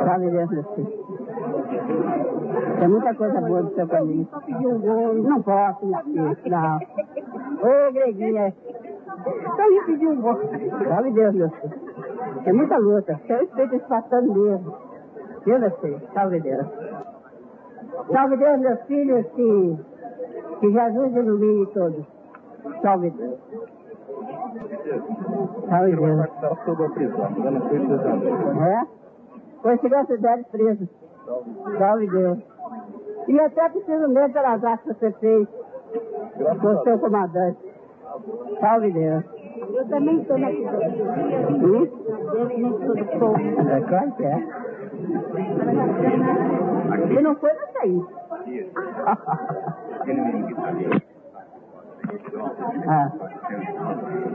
Salve 0.06 0.30
Deus, 0.30 0.50
meu 0.52 0.64
filho. 0.76 2.41
Tem 2.80 2.88
muita 2.88 3.14
coisa 3.16 3.42
boa 3.42 3.64
do 3.64 3.74
seu 3.76 3.88
caminho. 3.88 4.28
Só 4.32 4.40
pedir 4.42 4.68
um 4.68 4.80
gol. 4.80 5.14
Não 5.16 5.42
posso, 5.42 5.86
minha 5.86 6.36
filha. 6.36 6.60
Não. 6.60 6.78
Ô, 6.78 7.92
Greguinha. 7.92 8.54
Só 9.56 9.70
me 9.70 9.82
pedir 9.86 10.08
um 10.08 10.22
voto. 10.22 10.48
Salve 10.88 11.12
Deus, 11.12 11.36
meu 11.36 11.50
filho. 11.50 11.74
É 12.46 12.54
muita 12.54 12.78
luta. 12.78 13.20
Eu 13.30 13.38
respeito 13.40 13.76
esse 13.76 13.88
passando 13.88 14.34
mesmo. 14.34 14.76
Viu, 15.46 15.60
meu 15.60 15.72
filho? 15.72 16.02
Salve 16.14 16.40
Deus. 16.40 16.68
Salve 18.12 18.38
Deus, 18.38 18.60
meus 18.60 18.82
filhos, 18.84 19.26
que, 19.32 19.78
que 20.60 20.72
Jesus 20.72 21.16
ilumine 21.16 21.66
todos. 21.68 22.06
Salve 22.82 23.10
Deus. 23.12 23.40
Salve 25.70 25.96
Deus. 25.96 26.30
sobre 26.66 26.86
a 26.86 26.90
prisão, 26.90 27.32
não 27.32 27.62
foi. 27.62 28.68
É? 28.68 28.86
Foi 29.62 29.78
chegar 29.78 30.06
cidade 30.06 30.44
preso. 30.52 30.90
Salve 31.78 32.08
Deus. 32.08 32.40
E 33.28 33.40
até 33.40 33.70
preciso 33.70 34.08
mesmo 34.10 34.34
pelas 34.34 34.64
ações 34.64 34.82
que 34.82 34.94
você 34.94 35.12
fez 35.14 35.48
com 36.62 36.68
o 36.68 36.84
seu 36.84 37.00
comandante. 37.00 37.58
Salve 38.60 38.92
Deus. 38.92 39.24
Eu 39.74 39.88
também 39.88 40.22
estou 40.22 40.38
nessa 40.38 40.78
Hum? 41.52 41.88
Eu 42.34 42.50
também 42.50 42.72
sou 42.72 42.96
do 42.96 43.06
povo. 43.20 43.70
É 43.70 43.82
claro 43.82 44.12
que 44.14 44.24
é. 44.24 44.48
Se 47.08 47.22
não 47.22 47.36
foi, 47.36 47.54
vai 47.54 47.68
sair. 47.74 48.06
Tá 52.02 52.10
Ah, 52.88 53.12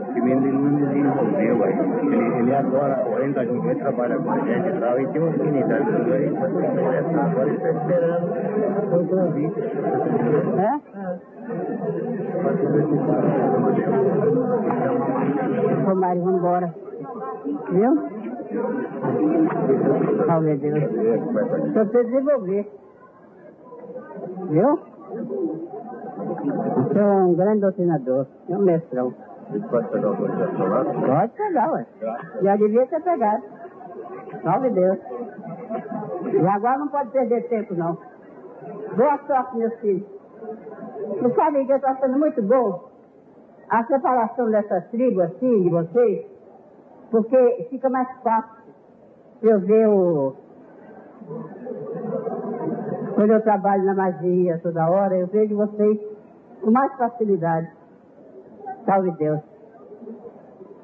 esse 0.09 0.21
menino 0.21 0.89
ele 0.89 1.03
não 1.03 1.15
desenvolveu 1.37 1.63
aí. 1.63 1.73
Ele, 2.01 2.39
ele 2.39 2.55
adora, 2.55 3.05
ele 3.19 3.33
tá 3.33 3.45
junto, 3.45 3.67
ele 3.67 3.79
trabalha 3.79 4.17
com 4.17 4.31
a 4.31 4.39
gente 4.39 4.67
e 4.67 4.79
tal, 4.79 4.99
e 4.99 5.07
tem 5.07 5.21
uma 5.21 5.29
afinidade 5.29 5.85
com 5.85 6.13
ele. 6.13 6.37
Agora 6.37 7.47
ele 7.47 7.55
está 7.55 7.69
esperando 7.69 8.25
o 8.93 9.07
convite. 9.07 9.59
é? 10.57 10.71
Ô, 15.89 15.95
Mário, 15.95 16.23
vamos 16.23 16.39
embora. 16.39 16.73
Viu? 17.71 17.91
Salve 20.25 20.55
Deus. 20.57 20.83
Só 21.73 21.85
você 21.85 22.03
desenvolver. 22.03 22.71
Viu? 24.49 24.79
Você 26.87 26.99
é 26.99 27.03
um 27.03 27.33
grande 27.35 27.61
doutrinador. 27.61 28.27
É 28.49 28.57
um 28.57 28.61
mestrão. 28.61 29.13
Ele 29.51 29.67
pode 29.67 29.87
pegar 29.89 30.07
autorização 30.07 30.67
lá? 30.67 30.83
Pode 30.83 31.33
pegar, 31.33 31.71
ué. 31.71 31.85
Já 32.41 32.55
devia 32.55 32.87
ter 32.87 33.01
pegado. 33.01 33.43
Salve 34.43 34.69
Deus. 34.69 34.99
E 36.33 36.47
agora 36.47 36.77
não 36.77 36.87
pode 36.89 37.11
perder 37.11 37.47
tempo, 37.47 37.73
não. 37.75 37.97
Boa 38.95 39.17
sorte, 39.25 39.57
meus 39.57 39.73
filhos. 39.79 40.07
Não 41.21 41.33
sabem 41.33 41.65
que 41.65 41.73
está 41.73 41.95
sendo 41.95 42.19
muito 42.19 42.41
bom 42.43 42.89
a 43.69 43.83
separação 43.85 44.49
dessas 44.49 44.87
tribos, 44.89 45.23
assim, 45.23 45.63
de 45.63 45.69
vocês, 45.69 46.25
porque 47.11 47.67
fica 47.69 47.89
mais 47.89 48.07
fácil 48.21 48.73
eu 49.41 49.59
ver 49.59 49.87
o. 49.87 50.35
Quando 53.15 53.31
eu 53.31 53.41
trabalho 53.41 53.83
na 53.83 53.95
magia 53.95 54.59
toda 54.61 54.89
hora, 54.89 55.17
eu 55.17 55.27
vejo 55.27 55.55
vocês 55.55 55.99
com 56.61 56.71
mais 56.71 56.93
facilidade. 56.97 57.76
Salve 58.87 59.11
Deus. 59.19 59.41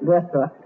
Boa 0.02 0.22
sorte. 0.30 0.64